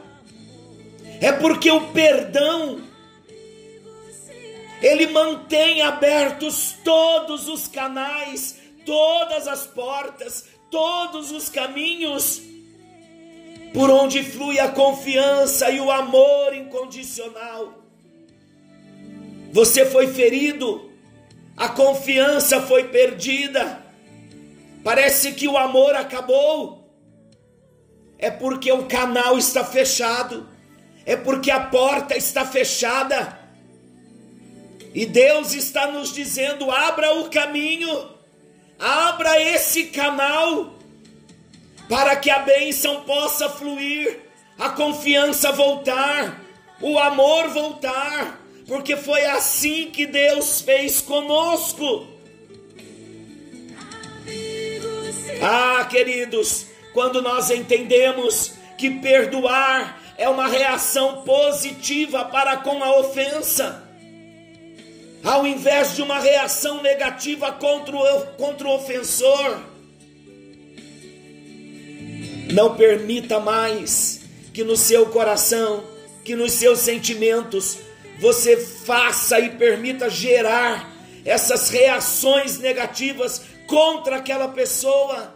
é 1.20 1.32
porque 1.32 1.70
o 1.70 1.92
perdão 1.92 2.82
ele 4.82 5.06
mantém 5.06 5.80
abertos 5.80 6.74
todos 6.84 7.48
os 7.48 7.66
canais 7.66 8.62
todas 8.84 9.48
as 9.48 9.66
portas, 9.66 10.46
todos 10.70 11.30
os 11.30 11.48
caminhos 11.48 12.40
por 13.74 13.90
onde 13.90 14.22
flui 14.22 14.58
a 14.58 14.68
confiança 14.68 15.68
e 15.70 15.80
o 15.80 15.90
amor 15.90 16.54
incondicional. 16.54 17.82
Você 19.52 19.84
foi 19.84 20.06
ferido, 20.06 20.90
a 21.56 21.68
confiança 21.68 22.62
foi 22.62 22.84
perdida, 22.84 23.84
parece 24.82 25.32
que 25.32 25.46
o 25.46 25.58
amor 25.58 25.94
acabou. 25.94 26.82
É 28.16 28.30
porque 28.30 28.72
o 28.72 28.86
canal 28.86 29.36
está 29.36 29.62
fechado, 29.62 30.48
é 31.04 31.16
porque 31.16 31.50
a 31.50 31.60
porta 31.60 32.16
está 32.16 32.46
fechada. 32.46 33.38
E 34.94 35.04
Deus 35.04 35.52
está 35.52 35.88
nos 35.88 36.14
dizendo: 36.14 36.70
abra 36.70 37.12
o 37.16 37.28
caminho 37.28 38.14
Abra 38.78 39.40
esse 39.40 39.86
canal 39.86 40.73
para 41.88 42.16
que 42.16 42.30
a 42.30 42.40
bênção 42.40 43.02
possa 43.02 43.48
fluir, 43.48 44.20
a 44.58 44.70
confiança 44.70 45.52
voltar, 45.52 46.40
o 46.80 46.98
amor 46.98 47.48
voltar, 47.48 48.40
porque 48.66 48.96
foi 48.96 49.24
assim 49.26 49.90
que 49.90 50.06
Deus 50.06 50.60
fez 50.60 51.00
conosco. 51.00 52.06
Ah, 55.42 55.84
queridos, 55.90 56.66
quando 56.92 57.20
nós 57.20 57.50
entendemos 57.50 58.54
que 58.78 58.90
perdoar 58.90 60.00
é 60.16 60.28
uma 60.28 60.46
reação 60.46 61.22
positiva 61.22 62.24
para 62.24 62.58
com 62.58 62.82
a 62.82 62.98
ofensa, 62.98 63.82
ao 65.22 65.46
invés 65.46 65.94
de 65.96 66.02
uma 66.02 66.18
reação 66.18 66.82
negativa 66.82 67.52
contra 67.52 67.96
o, 67.96 68.26
contra 68.36 68.68
o 68.68 68.74
ofensor. 68.74 69.73
Não 72.54 72.76
permita 72.76 73.40
mais 73.40 74.20
que 74.52 74.62
no 74.62 74.76
seu 74.76 75.06
coração, 75.06 75.82
que 76.24 76.36
nos 76.36 76.52
seus 76.52 76.78
sentimentos, 76.78 77.78
você 78.20 78.56
faça 78.56 79.40
e 79.40 79.50
permita 79.50 80.08
gerar 80.08 80.88
essas 81.24 81.68
reações 81.68 82.60
negativas 82.60 83.42
contra 83.66 84.16
aquela 84.16 84.46
pessoa 84.46 85.34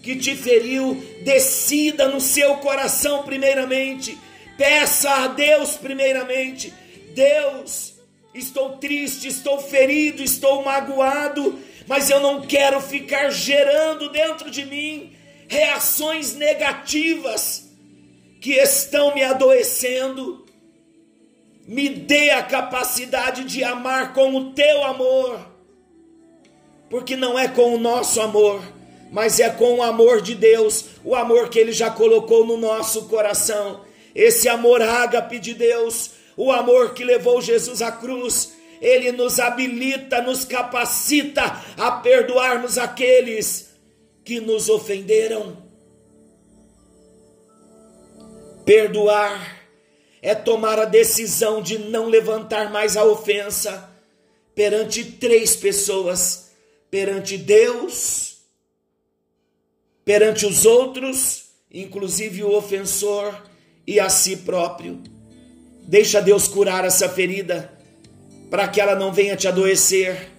que 0.00 0.14
te 0.14 0.36
feriu. 0.36 0.94
Decida 1.24 2.06
no 2.06 2.20
seu 2.20 2.54
coração, 2.58 3.24
primeiramente. 3.24 4.16
Peça 4.56 5.10
a 5.10 5.26
Deus, 5.26 5.74
primeiramente. 5.74 6.72
Deus, 7.16 7.94
Estou 8.32 8.78
triste, 8.78 9.28
estou 9.28 9.58
ferido, 9.58 10.22
estou 10.22 10.64
magoado, 10.64 11.58
mas 11.86 12.08
eu 12.08 12.18
não 12.18 12.40
quero 12.40 12.80
ficar 12.80 13.28
gerando 13.28 14.08
dentro 14.08 14.50
de 14.50 14.64
mim 14.64 15.12
reações 15.52 16.34
negativas 16.34 17.68
que 18.40 18.54
estão 18.54 19.14
me 19.14 19.22
adoecendo. 19.22 20.46
Me 21.68 21.88
dê 21.88 22.30
a 22.30 22.42
capacidade 22.42 23.44
de 23.44 23.62
amar 23.62 24.14
com 24.14 24.34
o 24.34 24.52
teu 24.52 24.82
amor, 24.84 25.46
porque 26.90 27.16
não 27.16 27.38
é 27.38 27.46
com 27.46 27.74
o 27.74 27.78
nosso 27.78 28.20
amor, 28.20 28.60
mas 29.12 29.38
é 29.38 29.50
com 29.50 29.74
o 29.74 29.82
amor 29.82 30.20
de 30.20 30.34
Deus, 30.34 30.86
o 31.04 31.14
amor 31.14 31.48
que 31.50 31.58
Ele 31.58 31.72
já 31.72 31.90
colocou 31.90 32.46
no 32.46 32.56
nosso 32.56 33.02
coração. 33.04 33.84
Esse 34.14 34.48
amor 34.48 34.82
ágape 34.82 35.38
de 35.38 35.54
Deus 35.54 36.10
o 36.36 36.50
amor 36.50 36.94
que 36.94 37.04
levou 37.04 37.40
Jesus 37.40 37.82
à 37.82 37.92
cruz, 37.92 38.52
ele 38.80 39.12
nos 39.12 39.38
habilita, 39.38 40.20
nos 40.22 40.44
capacita 40.44 41.62
a 41.76 41.92
perdoarmos 41.92 42.78
aqueles 42.78 43.71
que 44.24 44.40
nos 44.40 44.68
ofenderam. 44.68 45.56
Perdoar 48.64 49.60
é 50.20 50.34
tomar 50.34 50.78
a 50.78 50.84
decisão 50.84 51.60
de 51.60 51.78
não 51.78 52.06
levantar 52.06 52.70
mais 52.70 52.96
a 52.96 53.04
ofensa 53.04 53.90
perante 54.54 55.04
três 55.04 55.56
pessoas: 55.56 56.50
perante 56.90 57.36
Deus, 57.36 58.38
perante 60.04 60.46
os 60.46 60.64
outros, 60.64 61.50
inclusive 61.70 62.44
o 62.44 62.54
ofensor, 62.54 63.34
e 63.86 63.98
a 63.98 64.08
si 64.08 64.36
próprio. 64.36 65.00
Deixa 65.82 66.20
Deus 66.20 66.46
curar 66.46 66.84
essa 66.84 67.08
ferida, 67.08 67.72
para 68.50 68.68
que 68.68 68.80
ela 68.80 68.94
não 68.94 69.12
venha 69.12 69.36
te 69.36 69.48
adoecer. 69.48 70.30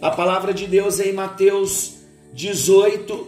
A 0.00 0.10
palavra 0.10 0.54
de 0.54 0.66
Deus 0.66 0.98
é 0.98 1.08
em 1.08 1.12
Mateus 1.12 1.96
18, 2.32 3.26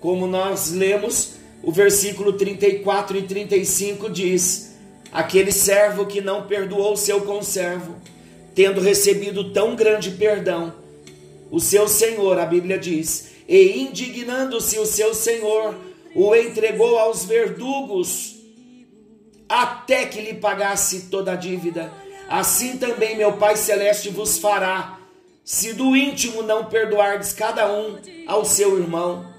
como 0.00 0.26
nós 0.26 0.72
lemos, 0.72 1.34
o 1.62 1.70
versículo 1.70 2.32
34 2.32 3.16
e 3.16 3.22
35 3.22 4.10
diz: 4.10 4.74
Aquele 5.12 5.52
servo 5.52 6.04
que 6.04 6.20
não 6.20 6.48
perdoou 6.48 6.96
seu 6.96 7.20
conservo, 7.20 7.94
tendo 8.56 8.80
recebido 8.80 9.52
tão 9.52 9.76
grande 9.76 10.10
perdão, 10.10 10.74
o 11.48 11.60
seu 11.60 11.86
senhor, 11.86 12.40
a 12.40 12.46
Bíblia 12.46 12.76
diz, 12.76 13.28
e 13.48 13.78
indignando-se 13.78 14.76
o 14.80 14.86
seu 14.86 15.14
senhor, 15.14 15.76
o 16.12 16.34
entregou 16.34 16.98
aos 16.98 17.24
verdugos 17.24 18.34
até 19.48 20.06
que 20.06 20.20
lhe 20.20 20.34
pagasse 20.34 21.02
toda 21.02 21.32
a 21.32 21.36
dívida. 21.36 21.92
Assim 22.28 22.78
também 22.78 23.16
meu 23.16 23.34
Pai 23.34 23.56
Celeste 23.56 24.08
vos 24.08 24.38
fará, 24.38 24.98
se 25.44 25.74
do 25.74 25.94
íntimo 25.94 26.42
não 26.42 26.64
perdoardes 26.64 27.34
cada 27.34 27.70
um 27.70 27.98
ao 28.26 28.46
seu 28.46 28.78
irmão. 28.78 29.30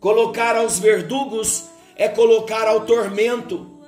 Colocar 0.00 0.56
aos 0.56 0.78
verdugos 0.78 1.66
é 1.94 2.08
colocar 2.08 2.66
ao 2.66 2.86
tormento. 2.86 3.78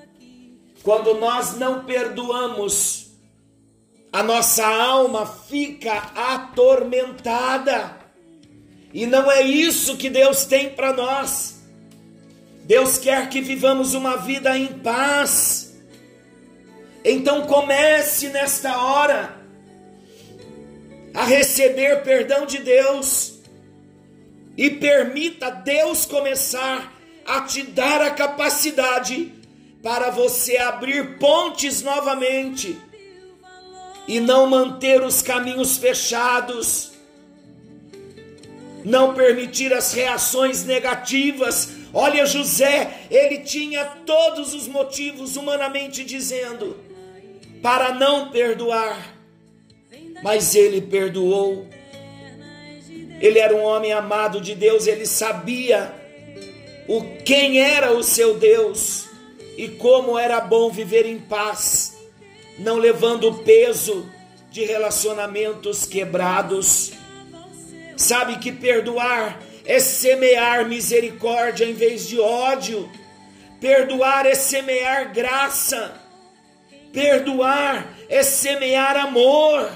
Quando 0.83 1.15
nós 1.15 1.57
não 1.57 1.85
perdoamos, 1.85 3.13
a 4.13 4.23
nossa 4.23 4.67
alma 4.67 5.25
fica 5.25 5.95
atormentada. 6.15 7.99
E 8.93 9.07
não 9.07 9.33
é 9.33 9.41
isso 9.41 9.97
que 9.97 10.11
Deus 10.11 10.45
tem 10.45 10.69
para 10.69 10.93
nós. 10.93 11.63
Deus 12.65 12.99
quer 12.99 13.31
que 13.31 13.41
vivamos 13.41 13.95
uma 13.95 14.19
vida 14.19 14.57
em 14.59 14.67
paz. 14.67 15.75
Então 17.03 17.47
comece 17.47 18.29
nesta 18.29 18.77
hora 18.77 19.42
a 21.15 21.25
receber 21.25 22.03
perdão 22.03 22.47
de 22.47 22.59
Deus 22.59 23.35
e 24.57 24.71
permita 24.71 25.51
Deus 25.51 26.05
começar 26.07 26.93
a 27.27 27.43
te 27.43 27.63
dar 27.63 28.01
a 28.01 28.11
capacidade 28.11 29.33
para 29.83 30.11
você 30.11 30.57
abrir 30.57 31.19
pontes 31.19 31.83
novamente 31.83 32.79
e 34.07 34.21
não 34.21 34.47
manter 34.47 35.03
os 35.03 35.23
caminhos 35.23 35.77
fechados, 35.77 36.93
não 38.85 39.15
permitir 39.15 39.73
as 39.73 39.93
reações 39.93 40.65
negativas. 40.65 41.71
Olha, 41.93 42.27
José, 42.27 43.07
ele 43.11 43.39
tinha 43.41 43.85
todos 44.07 44.55
os 44.55 44.67
motivos, 44.67 45.37
humanamente 45.37 46.05
dizendo, 46.05 46.77
para 47.63 47.93
não 47.93 48.31
perdoar, 48.31 49.15
mas 50.23 50.55
ele 50.55 50.81
perdoou. 50.81 51.67
Ele 53.21 53.39
era 53.39 53.55
um 53.55 53.63
homem 53.63 53.93
amado 53.93 54.41
de 54.41 54.55
Deus, 54.55 54.87
ele 54.87 55.07
sabia 55.07 55.93
o 56.89 57.03
quem 57.25 57.61
era 57.61 57.93
o 57.93 58.03
seu 58.03 58.35
Deus 58.35 59.07
e 59.57 59.69
como 59.69 60.19
era 60.19 60.41
bom 60.41 60.71
viver 60.71 61.07
em 61.07 61.19
paz, 61.19 61.97
não 62.59 62.77
levando 62.77 63.29
o 63.29 63.39
peso 63.39 64.11
de 64.51 64.65
relacionamentos 64.65 65.87
quebrados. 65.87 66.93
Sabe 67.97 68.39
que 68.39 68.51
perdoar 68.51 69.41
é 69.65 69.79
semear 69.79 70.69
misericórdia 70.69 71.65
em 71.65 71.75
vez 71.75 72.09
de 72.09 72.19
ódio. 72.19 72.91
Perdoar 73.61 74.27
é 74.27 74.35
semear 74.35 75.13
graça. 75.13 75.95
Perdoar 76.93 77.97
é 78.09 78.23
semear 78.23 78.97
amor. 78.97 79.71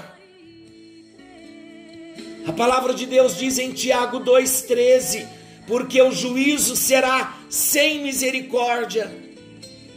A 2.47 2.53
palavra 2.53 2.93
de 2.93 3.05
Deus 3.05 3.35
diz 3.35 3.57
em 3.57 3.73
Tiago 3.73 4.21
2,13: 4.21 5.27
Porque 5.67 6.01
o 6.01 6.13
juízo 6.13 6.77
será 6.77 7.37
sem 7.49 8.01
misericórdia 8.01 9.13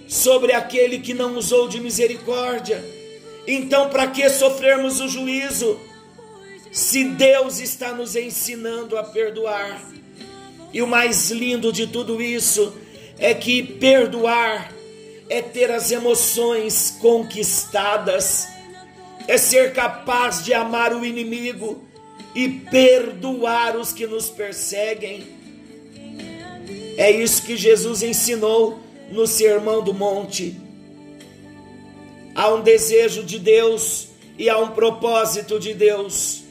sobre 0.08 0.52
aquele 0.52 0.98
que 0.98 1.14
não 1.14 1.36
usou 1.36 1.68
de 1.68 1.80
misericórdia. 1.80 2.84
Então, 3.46 3.88
para 3.88 4.08
que 4.08 4.28
sofrermos 4.28 5.00
o 5.00 5.08
juízo? 5.08 5.78
Se 6.72 7.04
Deus 7.04 7.60
está 7.60 7.92
nos 7.92 8.16
ensinando 8.16 8.98
a 8.98 9.04
perdoar. 9.04 9.80
E 10.72 10.82
o 10.82 10.88
mais 10.88 11.30
lindo 11.30 11.72
de 11.72 11.86
tudo 11.86 12.20
isso 12.20 12.76
é 13.16 13.32
que 13.32 13.62
perdoar 13.62 14.72
é 15.28 15.40
ter 15.40 15.70
as 15.70 15.92
emoções 15.92 16.96
conquistadas, 17.00 18.48
é 19.28 19.38
ser 19.38 19.72
capaz 19.72 20.44
de 20.44 20.52
amar 20.52 20.92
o 20.92 21.04
inimigo 21.04 21.89
e 22.34 22.48
perdoar 22.48 23.76
os 23.76 23.92
que 23.92 24.06
nos 24.06 24.28
perseguem. 24.30 25.26
É 26.96 27.10
isso 27.10 27.42
que 27.42 27.56
Jesus 27.56 28.02
ensinou 28.02 28.78
no 29.10 29.26
Sermão 29.26 29.82
do 29.82 29.92
Monte. 29.92 30.56
Há 32.34 32.52
um 32.54 32.62
desejo 32.62 33.24
de 33.24 33.38
Deus 33.38 34.08
e 34.38 34.48
há 34.48 34.58
um 34.58 34.70
propósito 34.70 35.58
de 35.58 35.74
Deus 35.74 36.44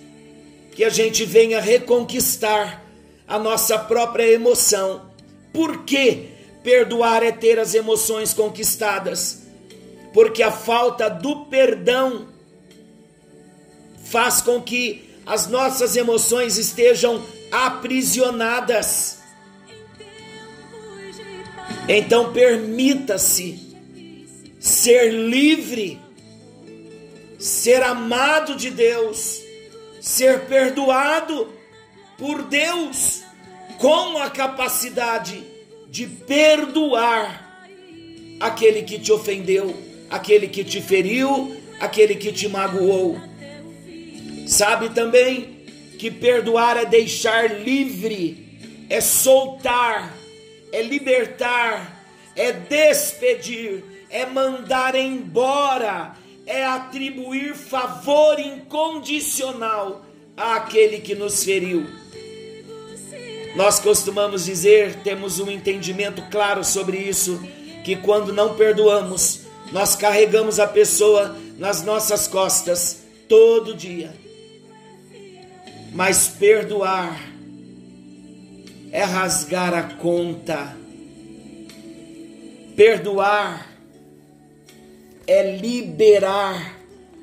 que 0.74 0.84
a 0.84 0.89
gente 0.89 1.26
venha 1.26 1.60
reconquistar 1.60 2.86
a 3.28 3.38
nossa 3.38 3.78
própria 3.78 4.32
emoção. 4.32 5.10
Por 5.54 5.84
que 5.84 6.30
perdoar 6.63 7.24
é 7.24 7.32
ter 7.32 7.60
as 7.60 7.74
emoções 7.74 8.34
conquistadas? 8.34 9.44
Porque 10.13 10.42
a 10.42 10.52
falta 10.52 11.10
do 11.10 11.46
perdão 11.46 12.28
faz 14.04 14.42
com 14.42 14.62
que 14.62 15.09
as 15.30 15.46
nossas 15.46 15.96
emoções 15.96 16.58
estejam 16.58 17.24
aprisionadas. 17.52 19.20
Então 21.88 22.34
permita-se 22.34 23.78
ser 24.60 25.12
livre, 25.12 26.02
ser 27.38 27.84
amado 27.84 28.56
de 28.56 28.72
Deus, 28.72 29.39
ser 30.02 30.48
perdoado 30.48 31.48
por 32.18 32.42
Deus, 32.42 33.22
com 33.78 34.18
a 34.18 34.32
capacidade 34.32 35.44
de 35.92 36.08
perdoar 36.08 37.63
aquele 38.39 38.82
que 38.82 38.98
te 38.98 39.12
ofendeu, 39.12 39.76
aquele 40.10 40.48
que 40.48 40.63
te 40.63 40.82
feriu, 40.82 41.56
aquele 41.80 42.15
que 42.15 42.34
te 42.34 42.48
magoou. 42.48 43.29
Sabe 44.50 44.90
também 44.90 45.64
que 45.98 46.12
perdoar 46.12 46.76
é 46.76 46.86
deixar 46.86 47.62
livre, 47.62 48.86
é 48.90 49.00
soltar 49.00 50.20
é 50.72 50.82
libertar, 50.82 52.04
é 52.36 52.52
despedir, 52.52 53.84
é 54.10 54.26
mandar 54.26 54.96
embora, 54.96 56.16
é 56.46 56.64
atribuir 56.66 57.56
favor 57.56 58.40
incondicional 58.40 60.06
àquele 60.36 61.00
que 61.00 61.16
nos 61.16 61.44
feriu. 61.44 61.86
Nós 63.56 63.80
costumamos 63.80 64.46
dizer, 64.46 64.96
temos 65.04 65.40
um 65.40 65.50
entendimento 65.50 66.22
claro 66.30 66.64
sobre 66.64 66.98
isso, 66.98 67.42
que 67.84 67.96
quando 67.96 68.32
não 68.32 68.56
perdoamos, 68.56 69.42
nós 69.72 69.96
carregamos 69.96 70.60
a 70.60 70.68
pessoa 70.68 71.36
nas 71.58 71.84
nossas 71.84 72.28
costas 72.28 73.02
todo 73.28 73.74
dia. 73.74 74.29
Mas 75.93 76.28
perdoar 76.28 77.19
é 78.91 79.04
rasgar 79.04 79.73
a 79.73 79.84
conta. 79.95 80.75
Perdoar 82.75 83.67
é 85.28 85.58
liberar 85.58 86.78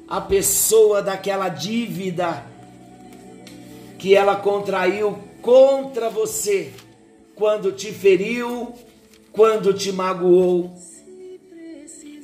a 0.08 0.20
pessoa 0.20 1.02
daquela 1.02 1.48
dívida 1.48 2.44
que 3.98 4.14
ela 4.14 4.36
contraiu 4.36 5.18
contra 5.42 6.08
você 6.08 6.72
quando 7.34 7.72
te 7.72 7.92
feriu, 7.92 8.72
quando 9.32 9.72
te 9.74 9.90
magoou. 9.92 10.72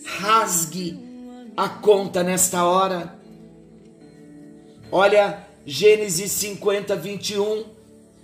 Rasgue 0.04 0.98
a 1.56 1.68
conta 1.68 2.22
nesta 2.22 2.64
hora. 2.64 3.18
Olha, 4.90 5.46
Gênesis 5.64 6.32
50, 6.32 6.96
21. 6.96 7.64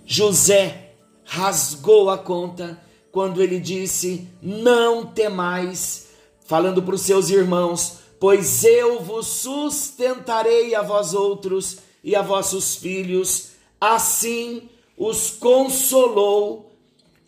José 0.05 0.91
rasgou 1.23 2.09
a 2.09 2.17
conta 2.17 2.81
quando 3.11 3.41
ele 3.41 3.59
disse: 3.59 4.27
Não 4.41 5.05
temais, 5.05 6.07
falando 6.45 6.83
para 6.83 6.95
os 6.95 7.01
seus 7.01 7.29
irmãos, 7.29 7.99
pois 8.19 8.63
eu 8.63 9.01
vos 9.01 9.27
sustentarei 9.27 10.75
a 10.75 10.81
vós 10.81 11.13
outros 11.13 11.77
e 12.03 12.15
a 12.15 12.21
vossos 12.21 12.75
filhos. 12.75 13.51
Assim 13.79 14.69
os 14.97 15.29
consolou 15.29 16.73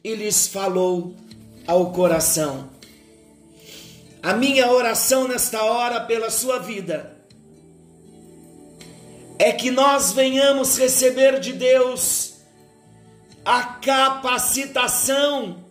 e 0.04 0.14
lhes 0.14 0.48
falou 0.48 1.16
ao 1.66 1.92
coração. 1.92 2.70
A 4.22 4.34
minha 4.34 4.72
oração 4.72 5.28
nesta 5.28 5.64
hora 5.64 6.02
pela 6.02 6.30
sua 6.30 6.60
vida 6.60 7.11
é 9.42 9.52
que 9.52 9.72
nós 9.72 10.14
venhamos 10.14 10.78
receber 10.78 11.40
de 11.40 11.52
Deus 11.52 12.36
a 13.44 13.64
capacitação 13.64 15.66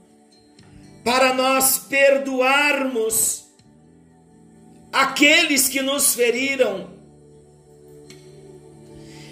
para 1.04 1.32
nós 1.32 1.78
perdoarmos 1.78 3.44
aqueles 4.92 5.68
que 5.68 5.80
nos 5.82 6.16
feriram. 6.16 6.90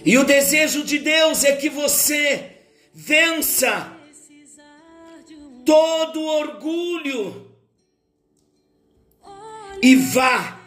E 0.05 0.17
o 0.17 0.23
desejo 0.23 0.85
de 0.85 1.01
Deus 1.01 1.43
é 1.43 1.57
que 1.57 1.69
você 1.69 2.59
vença 2.95 3.93
todo 5.67 6.23
orgulho 6.23 7.51
e 9.83 9.97
vá 9.97 10.61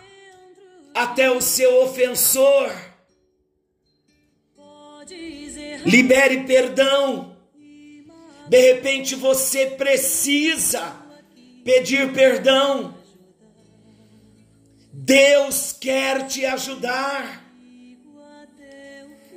até 0.93 1.31
o 1.31 1.39
seu 1.39 1.84
ofensor. 1.84 2.90
Libere 5.86 6.43
perdão 6.43 7.32
de 8.52 8.60
repente 8.60 9.15
você 9.15 9.65
precisa 9.65 10.93
pedir 11.63 12.12
perdão. 12.12 12.97
Deus 14.91 15.71
quer 15.80 16.28
te 16.28 16.45
ajudar. 16.45 17.45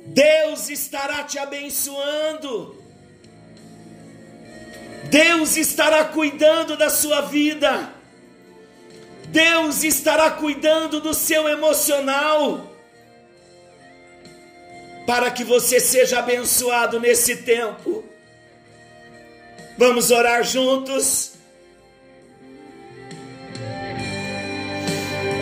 Deus 0.07 0.69
estará 0.69 1.23
te 1.23 1.39
abençoando. 1.39 2.75
Deus 5.09 5.55
estará 5.55 6.03
cuidando 6.03 6.75
da 6.75 6.89
sua 6.89 7.21
vida. 7.21 7.93
Deus 9.29 9.81
estará 9.85 10.31
cuidando 10.31 10.99
do 10.99 11.13
seu 11.13 11.47
emocional. 11.47 12.74
Para 15.05 15.29
que 15.31 15.43
você 15.43 15.79
seja 15.79 16.19
abençoado 16.19 16.99
nesse 16.99 17.37
tempo. 17.37 18.03
Vamos 19.77 20.09
orar 20.11 20.43
juntos. 20.43 21.33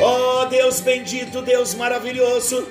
Oh 0.02 0.45
Deus 0.47 0.82
bendito, 0.82 1.41
Deus 1.41 1.73
maravilhoso. 1.76 2.67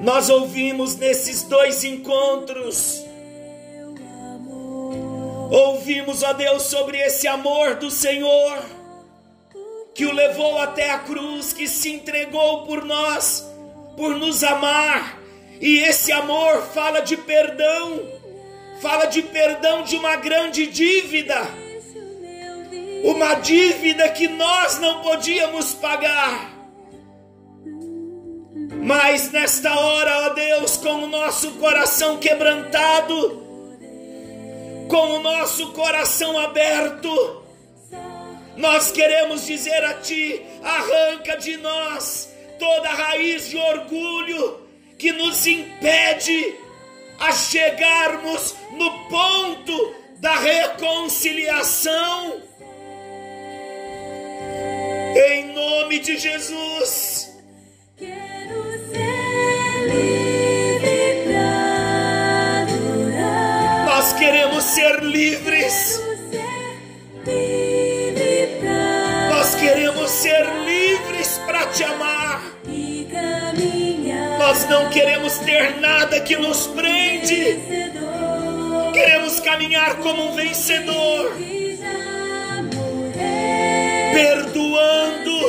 Nós 0.00 0.28
ouvimos 0.28 0.96
nesses 0.96 1.42
dois 1.42 1.84
encontros. 1.84 3.04
Ouvimos, 5.50 6.22
ó 6.22 6.32
Deus, 6.32 6.64
sobre 6.64 6.98
esse 6.98 7.28
amor 7.28 7.76
do 7.76 7.90
Senhor, 7.90 8.58
que 9.94 10.04
o 10.04 10.12
levou 10.12 10.58
até 10.58 10.90
a 10.90 10.98
cruz, 10.98 11.52
que 11.52 11.68
se 11.68 11.92
entregou 11.92 12.66
por 12.66 12.84
nós, 12.84 13.46
por 13.96 14.14
nos 14.16 14.44
amar, 14.44 15.18
e 15.60 15.78
esse 15.78 16.12
amor 16.12 16.62
fala 16.74 17.00
de 17.00 17.16
perdão, 17.16 18.02
fala 18.80 19.06
de 19.06 19.22
perdão 19.22 19.82
de 19.82 19.96
uma 19.96 20.16
grande 20.16 20.66
dívida, 20.66 21.40
uma 23.04 23.34
dívida 23.34 24.08
que 24.10 24.28
nós 24.28 24.78
não 24.78 25.00
podíamos 25.00 25.72
pagar. 25.74 26.54
Mas 28.82 29.32
nesta 29.32 29.74
hora, 29.80 30.26
ó 30.26 30.28
Deus, 30.30 30.76
com 30.76 31.04
o 31.04 31.08
nosso 31.08 31.52
coração 31.52 32.18
quebrantado, 32.18 33.44
com 34.88 35.10
o 35.14 35.18
nosso 35.20 35.72
coração 35.72 36.38
aberto, 36.38 37.42
nós 38.56 38.92
queremos 38.92 39.46
dizer 39.46 39.84
a 39.84 39.94
Ti: 39.94 40.42
arranca 40.62 41.36
de 41.36 41.56
nós 41.56 42.35
toda 42.58 42.88
raiz 42.90 43.48
de 43.50 43.56
orgulho 43.56 44.66
que 44.98 45.12
nos 45.12 45.46
impede 45.46 46.54
a 47.18 47.32
chegarmos 47.32 48.54
no 48.72 48.90
ponto 49.08 49.94
da 50.18 50.34
reconciliação. 50.36 52.42
Em 55.28 55.54
nome 55.54 55.98
de 56.00 56.18
Jesus. 56.18 57.34
Quero 57.96 58.62
ser 58.90 59.88
livre 59.88 61.24
pra 61.24 62.62
adorar. 62.62 63.86
Nós 63.86 64.12
queremos 64.12 64.62
ser 64.64 65.02
livres. 65.02 65.98
Quero 66.30 67.24
ser 67.24 67.24
livre 67.24 68.60
pra 68.60 69.30
Nós 69.30 69.54
queremos 69.54 70.10
ser 70.10 70.44
livres 70.64 71.38
para 71.46 71.66
te 71.68 71.82
amar. 71.84 72.25
Nós 74.56 74.70
não 74.70 74.88
queremos 74.88 75.36
ter 75.40 75.78
nada 75.80 76.18
que 76.18 76.34
nos 76.34 76.66
prende. 76.68 77.58
Queremos 78.94 79.38
caminhar 79.40 79.96
como 79.96 80.30
um 80.30 80.34
vencedor, 80.34 81.36
perdoando, 84.14 85.40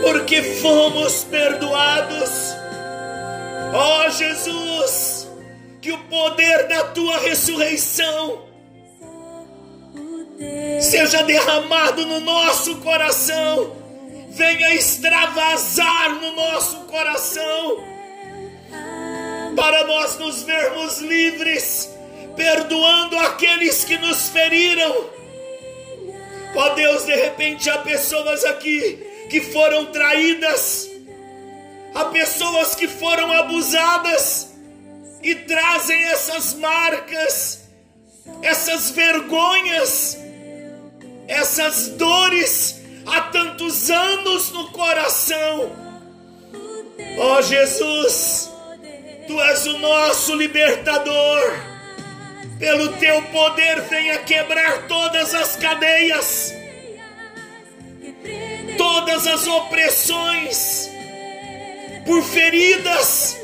porque 0.00 0.42
fomos 0.42 1.24
perdoados. 1.24 2.30
Ó 3.74 4.08
Jesus, 4.08 5.30
que 5.82 5.92
o 5.92 5.98
poder 6.04 6.66
da 6.66 6.84
tua 6.84 7.18
ressurreição 7.18 8.38
seja 10.80 11.22
derramado 11.24 12.06
no 12.06 12.20
nosso 12.20 12.76
coração, 12.76 13.76
venha 14.38 14.72
extravasar 14.76 16.14
no 16.14 16.32
nosso 16.36 16.76
coração, 16.84 17.84
para 19.56 19.84
nós 19.84 20.16
nos 20.16 20.44
vermos 20.44 20.98
livres, 21.00 21.90
perdoando 22.36 23.18
aqueles 23.18 23.82
que 23.84 23.98
nos 23.98 24.28
feriram. 24.28 25.10
Ó 26.54 26.68
Deus, 26.74 27.04
de 27.04 27.16
repente 27.16 27.68
há 27.68 27.78
pessoas 27.78 28.44
aqui 28.44 29.04
que 29.28 29.40
foram 29.40 29.86
traídas, 29.86 30.88
há 31.92 32.04
pessoas 32.04 32.76
que 32.76 32.86
foram 32.86 33.32
abusadas 33.32 34.52
e 35.20 35.34
trazem 35.34 36.00
essas 36.04 36.54
marcas, 36.54 37.68
essas 38.40 38.90
vergonhas, 38.90 40.16
essas 41.26 41.88
dores 41.88 42.77
há 43.10 43.20
tantos 43.22 43.90
anos 43.90 44.50
no 44.50 44.70
coração. 44.70 45.72
Ó 47.18 47.42
Jesus, 47.42 48.48
Tu 49.28 49.38
és 49.38 49.66
o 49.66 49.78
nosso 49.78 50.34
libertador. 50.34 51.52
Pelo 52.58 52.88
teu 52.94 53.22
poder, 53.24 53.82
venha 53.82 54.18
quebrar 54.20 54.88
todas 54.88 55.34
as 55.34 55.54
cadeias, 55.54 56.52
todas 58.78 59.26
as 59.26 59.46
opressões, 59.46 60.90
por 62.06 62.22
feridas 62.24 63.36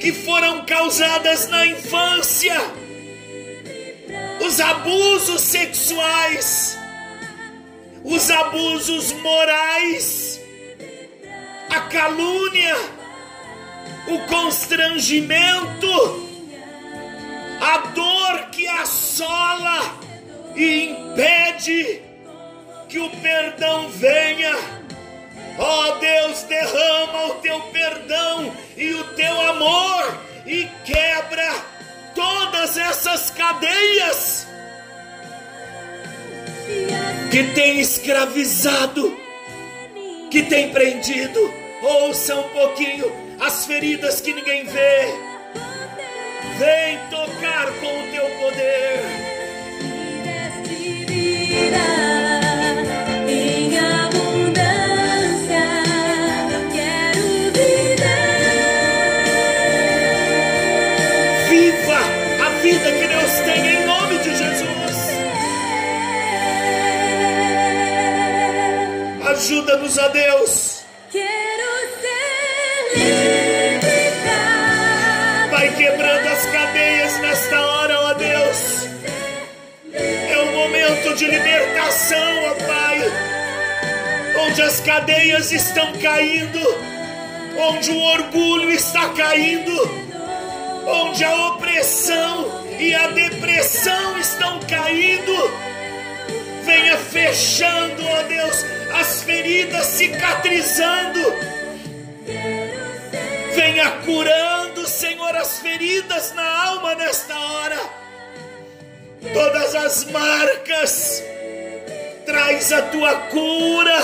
que 0.00 0.10
foram 0.10 0.64
causadas 0.64 1.48
na 1.48 1.66
infância, 1.66 2.56
os 4.44 4.58
abusos 4.58 5.42
sexuais, 5.42 6.78
os 8.04 8.30
abusos 8.30 9.12
morais, 9.12 10.40
a 11.70 11.80
calúnia, 11.82 12.76
o 14.08 14.18
constrangimento, 14.26 16.28
a 17.60 17.78
dor 17.94 18.50
que 18.50 18.66
assola 18.66 19.98
e 20.56 20.90
impede 20.90 22.02
que 22.88 22.98
o 22.98 23.08
perdão 23.08 23.88
venha. 23.90 24.52
Ó 25.58 25.98
Deus, 25.98 26.42
derrama 26.44 27.26
o 27.26 27.34
teu 27.36 27.60
perdão 27.60 28.52
e 28.76 28.94
o 28.94 29.04
teu 29.14 29.40
amor 29.50 30.18
e 30.44 30.68
quebra 30.84 31.54
todas 32.14 32.76
essas 32.76 33.30
cadeias 33.30 34.51
que 37.30 37.44
tem 37.54 37.80
escravizado, 37.80 39.16
que 40.30 40.42
tem 40.42 40.70
prendido. 40.70 41.52
Ouça 41.82 42.36
um 42.36 42.48
pouquinho 42.50 43.10
as 43.40 43.66
feridas 43.66 44.20
que 44.20 44.32
ninguém 44.32 44.64
vê. 44.64 45.06
Vem 46.58 46.98
tocar 47.10 47.66
com 47.80 47.86
o 47.86 48.12
teu 48.12 48.28
poder. 48.38 49.21
Ajuda-nos 69.72 69.98
a 69.98 70.08
Deus. 70.08 70.82
Quero 71.10 71.88
ser 72.00 73.00
Vai 75.50 75.74
quebrando 75.76 76.26
as 76.28 76.46
cadeias 76.46 77.18
nesta 77.20 77.60
hora, 77.60 78.00
ó 78.00 78.14
Deus. 78.14 78.88
É 79.94 80.38
um 80.42 80.52
momento 80.52 81.14
de 81.14 81.24
libertação, 81.26 82.44
ó 82.44 82.54
Pai. 82.66 83.00
Onde 84.46 84.62
as 84.62 84.80
cadeias 84.80 85.52
estão 85.52 85.92
caindo, 86.00 86.60
onde 87.58 87.90
o 87.92 87.98
orgulho 87.98 88.70
está 88.72 89.08
caindo, 89.10 89.72
onde 90.86 91.24
a 91.24 91.34
opressão 91.48 92.66
e 92.78 92.94
a 92.94 93.06
depressão 93.08 94.18
estão 94.18 94.60
caindo. 94.68 95.32
Venha 96.64 96.96
fechando, 96.98 98.06
ó 98.06 98.22
Deus, 98.24 98.64
as 99.00 99.22
feridas 99.22 99.86
cicatrizando. 99.86 101.20
Venha 103.54 103.90
curando, 104.04 104.86
Senhor, 104.88 105.36
as 105.36 105.58
feridas 105.60 106.32
na 106.32 106.66
alma 106.66 106.94
nesta 106.94 107.38
hora. 107.38 107.78
Todas 109.32 109.74
as 109.74 110.04
marcas, 110.04 111.22
traz 112.26 112.72
a 112.72 112.82
tua 112.82 113.14
cura 113.28 113.98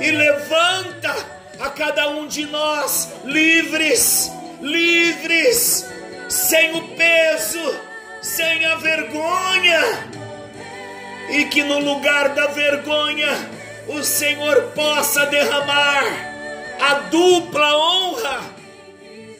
e 0.00 0.10
levanta 0.10 1.14
a 1.60 1.70
cada 1.70 2.08
um 2.10 2.26
de 2.26 2.46
nós 2.46 3.12
livres, 3.24 4.30
livres, 4.60 5.86
sem 6.28 6.76
o 6.76 6.88
peso, 6.96 7.80
sem 8.22 8.64
a 8.66 8.76
vergonha, 8.76 9.80
e 11.30 11.44
que 11.46 11.62
no 11.62 11.78
lugar 11.78 12.30
da 12.30 12.46
vergonha 12.48 13.30
o 13.88 14.02
Senhor 14.02 14.72
possa 14.74 15.26
derramar 15.26 16.04
a 16.80 16.94
dupla 17.10 17.76
honra 17.76 18.40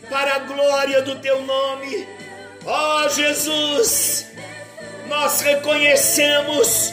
para 0.08 0.36
a 0.36 0.38
glória 0.40 1.02
do 1.02 1.16
teu 1.16 1.42
nome. 1.42 2.08
Ó 2.64 3.04
oh, 3.04 3.08
Jesus, 3.08 4.26
nós 5.08 5.40
reconhecemos 5.40 6.92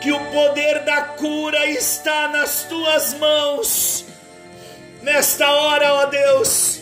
que 0.00 0.12
o 0.12 0.20
poder 0.30 0.80
da 0.80 1.02
cura 1.02 1.66
está 1.66 2.28
nas 2.28 2.64
tuas 2.64 3.14
mãos. 3.14 4.04
Nesta 5.02 5.50
hora, 5.50 5.94
ó 5.94 6.06
Deus, 6.06 6.80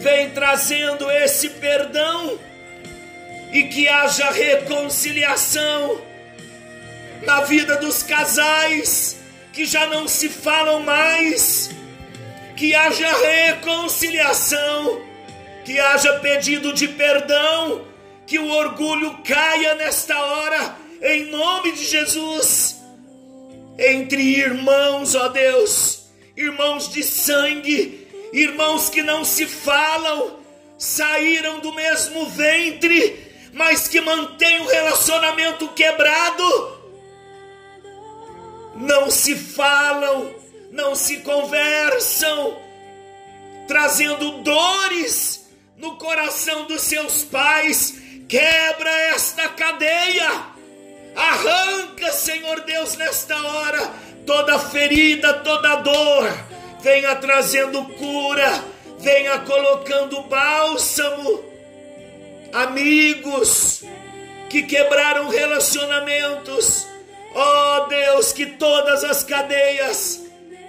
vem 0.00 0.30
trazendo 0.30 1.10
esse 1.10 1.50
perdão 1.50 2.38
e 3.54 3.62
que 3.68 3.88
haja 3.88 4.30
reconciliação 4.32 6.02
na 7.22 7.42
vida 7.42 7.76
dos 7.76 8.02
casais 8.02 9.16
que 9.52 9.64
já 9.64 9.86
não 9.86 10.08
se 10.08 10.28
falam 10.28 10.80
mais, 10.80 11.70
que 12.56 12.74
haja 12.74 13.08
reconciliação, 13.12 15.00
que 15.64 15.78
haja 15.78 16.14
pedido 16.14 16.72
de 16.72 16.88
perdão, 16.88 17.86
que 18.26 18.40
o 18.40 18.50
orgulho 18.50 19.18
caia 19.24 19.76
nesta 19.76 20.18
hora, 20.18 20.76
em 21.00 21.26
nome 21.26 21.70
de 21.70 21.84
Jesus, 21.84 22.82
entre 23.78 24.20
irmãos, 24.20 25.14
ó 25.14 25.28
Deus, 25.28 26.06
irmãos 26.36 26.92
de 26.92 27.04
sangue, 27.04 28.08
irmãos 28.32 28.90
que 28.90 29.02
não 29.02 29.24
se 29.24 29.46
falam, 29.46 30.40
saíram 30.76 31.60
do 31.60 31.72
mesmo 31.72 32.26
ventre, 32.30 33.33
mas 33.54 33.86
que 33.86 34.00
mantêm 34.00 34.60
o 34.60 34.66
relacionamento 34.66 35.68
quebrado, 35.68 36.82
não 38.74 39.08
se 39.08 39.36
falam, 39.36 40.34
não 40.72 40.96
se 40.96 41.18
conversam, 41.18 42.58
trazendo 43.68 44.42
dores 44.42 45.48
no 45.76 45.96
coração 45.96 46.64
dos 46.64 46.82
seus 46.82 47.22
pais. 47.22 48.02
Quebra 48.28 48.90
esta 49.12 49.48
cadeia, 49.50 50.46
arranca, 51.14 52.10
Senhor 52.10 52.60
Deus, 52.62 52.96
nesta 52.96 53.40
hora, 53.40 53.92
toda 54.26 54.58
ferida, 54.58 55.32
toda 55.34 55.76
dor, 55.76 56.28
venha 56.80 57.14
trazendo 57.16 57.84
cura, 57.84 58.64
venha 58.98 59.38
colocando 59.40 60.22
bálsamo 60.22 61.53
amigos 62.54 63.82
que 64.48 64.62
quebraram 64.62 65.28
relacionamentos. 65.28 66.86
Ó 67.34 67.78
oh 67.78 67.86
Deus, 67.88 68.32
que 68.32 68.46
todas 68.46 69.02
as 69.02 69.24
cadeias 69.24 70.22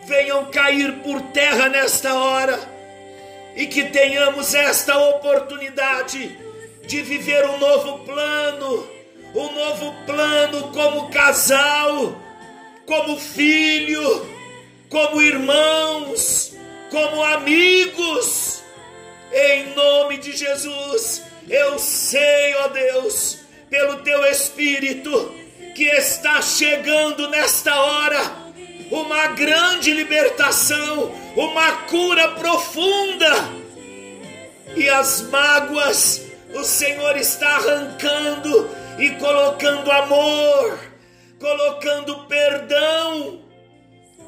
venham 0.07 0.45
cair 0.45 0.91
por 1.03 1.21
terra 1.31 1.69
nesta 1.69 2.15
hora 2.15 2.59
e 3.55 3.67
que 3.67 3.83
tenhamos 3.86 4.55
esta 4.55 4.97
oportunidade 4.97 6.36
de 6.88 7.01
viver 7.03 7.45
um 7.45 7.59
novo 7.59 7.99
plano, 7.99 8.89
um 9.36 9.51
novo 9.51 9.93
plano 10.07 10.71
como 10.71 11.09
casal, 11.11 12.19
como 12.88 13.19
filho, 13.19 14.27
como 14.89 15.21
irmãos, 15.21 16.53
como 16.89 17.23
amigos. 17.23 18.63
Em 19.31 19.73
nome 19.75 20.17
de 20.17 20.36
Jesus 20.36 21.24
eu 21.50 21.78
sei, 21.80 22.56
ó 22.56 22.68
Deus, 22.70 23.39
pelo 23.70 23.98
teu 23.98 24.26
Espírito, 24.26 25.34
que 25.76 25.86
está 25.86 26.41
chegando 26.41 27.30
nesta 27.30 27.80
hora 27.80 28.46
uma 28.91 29.28
grande 29.28 29.91
libertação, 29.91 31.12
uma 31.36 31.72
cura 31.88 32.30
profunda. 32.30 33.32
E 34.76 34.89
as 34.89 35.22
mágoas 35.24 36.26
o 36.54 36.64
Senhor 36.64 37.18
está 37.18 37.58
arrancando 37.58 38.70
e 38.98 39.10
colocando 39.12 39.91
amor, 39.91 40.80
colocando 41.38 42.20
perdão, 42.28 43.41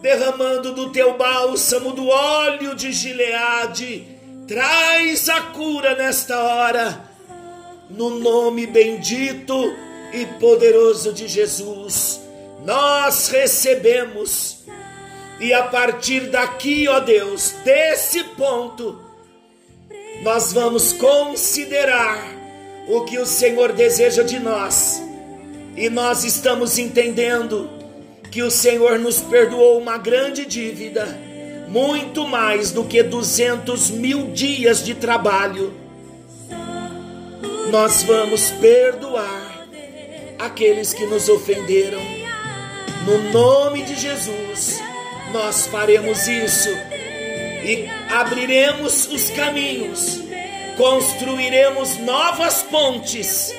derramando 0.01 0.73
do 0.73 0.89
teu 0.91 1.17
bálsamo, 1.17 1.93
do 1.93 2.09
óleo 2.09 2.75
de 2.75 2.91
Gileade. 2.91 4.16
Traz 4.47 5.27
a 5.27 5.41
cura 5.41 5.95
nesta 5.95 6.41
hora 6.41 7.03
no 7.89 8.11
nome 8.19 8.65
bendito 8.65 9.75
e 10.13 10.25
poderoso 10.39 11.11
de 11.11 11.27
Jesus, 11.27 12.21
nós 12.65 13.27
recebemos, 13.29 14.65
e 15.39 15.53
a 15.53 15.63
partir 15.63 16.29
daqui, 16.29 16.87
ó 16.87 16.99
Deus, 16.99 17.55
desse 17.63 18.23
ponto, 18.23 18.99
nós 20.23 20.53
vamos 20.53 20.93
considerar 20.93 22.17
o 22.87 23.01
que 23.01 23.19
o 23.19 23.25
Senhor 23.25 23.73
deseja 23.73 24.23
de 24.23 24.39
nós, 24.39 25.01
e 25.75 25.89
nós 25.89 26.23
estamos 26.23 26.77
entendendo 26.77 27.69
que 28.31 28.41
o 28.41 28.49
Senhor 28.49 28.97
nos 28.97 29.19
perdoou 29.19 29.77
uma 29.77 29.97
grande 29.97 30.45
dívida, 30.45 31.26
muito 31.67 32.27
mais 32.27 32.71
do 32.71 32.83
que 32.83 33.03
200 33.03 33.91
mil 33.91 34.31
dias 34.31 34.83
de 34.83 34.95
trabalho 34.95 35.87
nós 37.71 38.03
vamos 38.03 38.49
perdoar 38.51 39.67
aqueles 40.39 40.93
que 40.93 41.05
nos 41.05 41.27
ofenderam. 41.27 42.01
No 43.05 43.31
nome 43.31 43.83
de 43.83 43.95
Jesus, 43.95 44.79
nós 45.31 45.67
faremos 45.67 46.27
isso 46.27 46.69
e 46.69 47.87
abriremos 48.09 49.07
os 49.07 49.29
caminhos, 49.31 50.19
construiremos 50.77 51.97
novas 51.97 52.61
pontes 52.63 53.53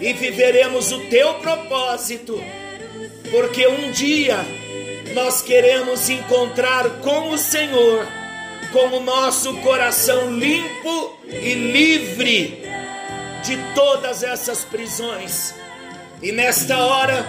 e 0.00 0.12
viveremos 0.12 0.90
o 0.90 0.98
teu 1.06 1.34
propósito, 1.34 2.42
porque 3.30 3.66
um 3.66 3.90
dia 3.92 4.44
nós 5.12 5.42
queremos 5.42 6.08
encontrar 6.08 6.88
com 7.00 7.30
o 7.30 7.38
Senhor, 7.38 8.06
com 8.72 8.96
o 8.96 9.00
nosso 9.00 9.54
coração 9.58 10.30
limpo 10.30 11.18
e 11.26 11.54
livre 11.54 12.62
de 13.44 13.56
todas 13.74 14.22
essas 14.22 14.64
prisões. 14.64 15.54
E 16.22 16.32
nesta 16.32 16.78
hora 16.78 17.26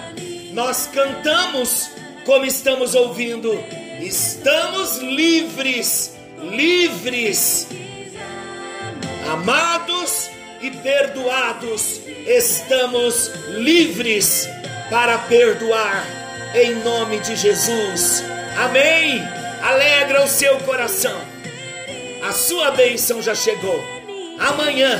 nós 0.52 0.86
cantamos 0.86 1.90
como 2.24 2.44
estamos 2.44 2.94
ouvindo. 2.94 3.52
Estamos 4.00 4.98
livres, 4.98 6.16
livres, 6.38 7.66
amados 9.30 10.30
e 10.60 10.70
perdoados. 10.70 12.00
Estamos 12.26 13.30
livres 13.58 14.48
para 14.90 15.18
perdoar 15.18 16.23
em 16.54 16.76
nome 16.76 17.18
de 17.18 17.34
Jesus. 17.34 18.24
Amém. 18.56 19.20
Alegra 19.62 20.24
o 20.24 20.28
seu 20.28 20.56
coração. 20.60 21.20
A 22.22 22.32
sua 22.32 22.70
bênção 22.70 23.20
já 23.20 23.34
chegou. 23.34 23.82
Amanhã 24.38 24.98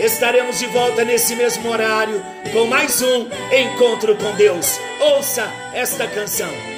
estaremos 0.00 0.58
de 0.58 0.66
volta 0.66 1.04
nesse 1.04 1.36
mesmo 1.36 1.70
horário 1.70 2.22
com 2.52 2.66
mais 2.66 3.00
um 3.02 3.28
encontro 3.52 4.16
com 4.16 4.32
Deus. 4.32 4.78
Ouça 5.00 5.48
esta 5.72 6.06
canção. 6.06 6.75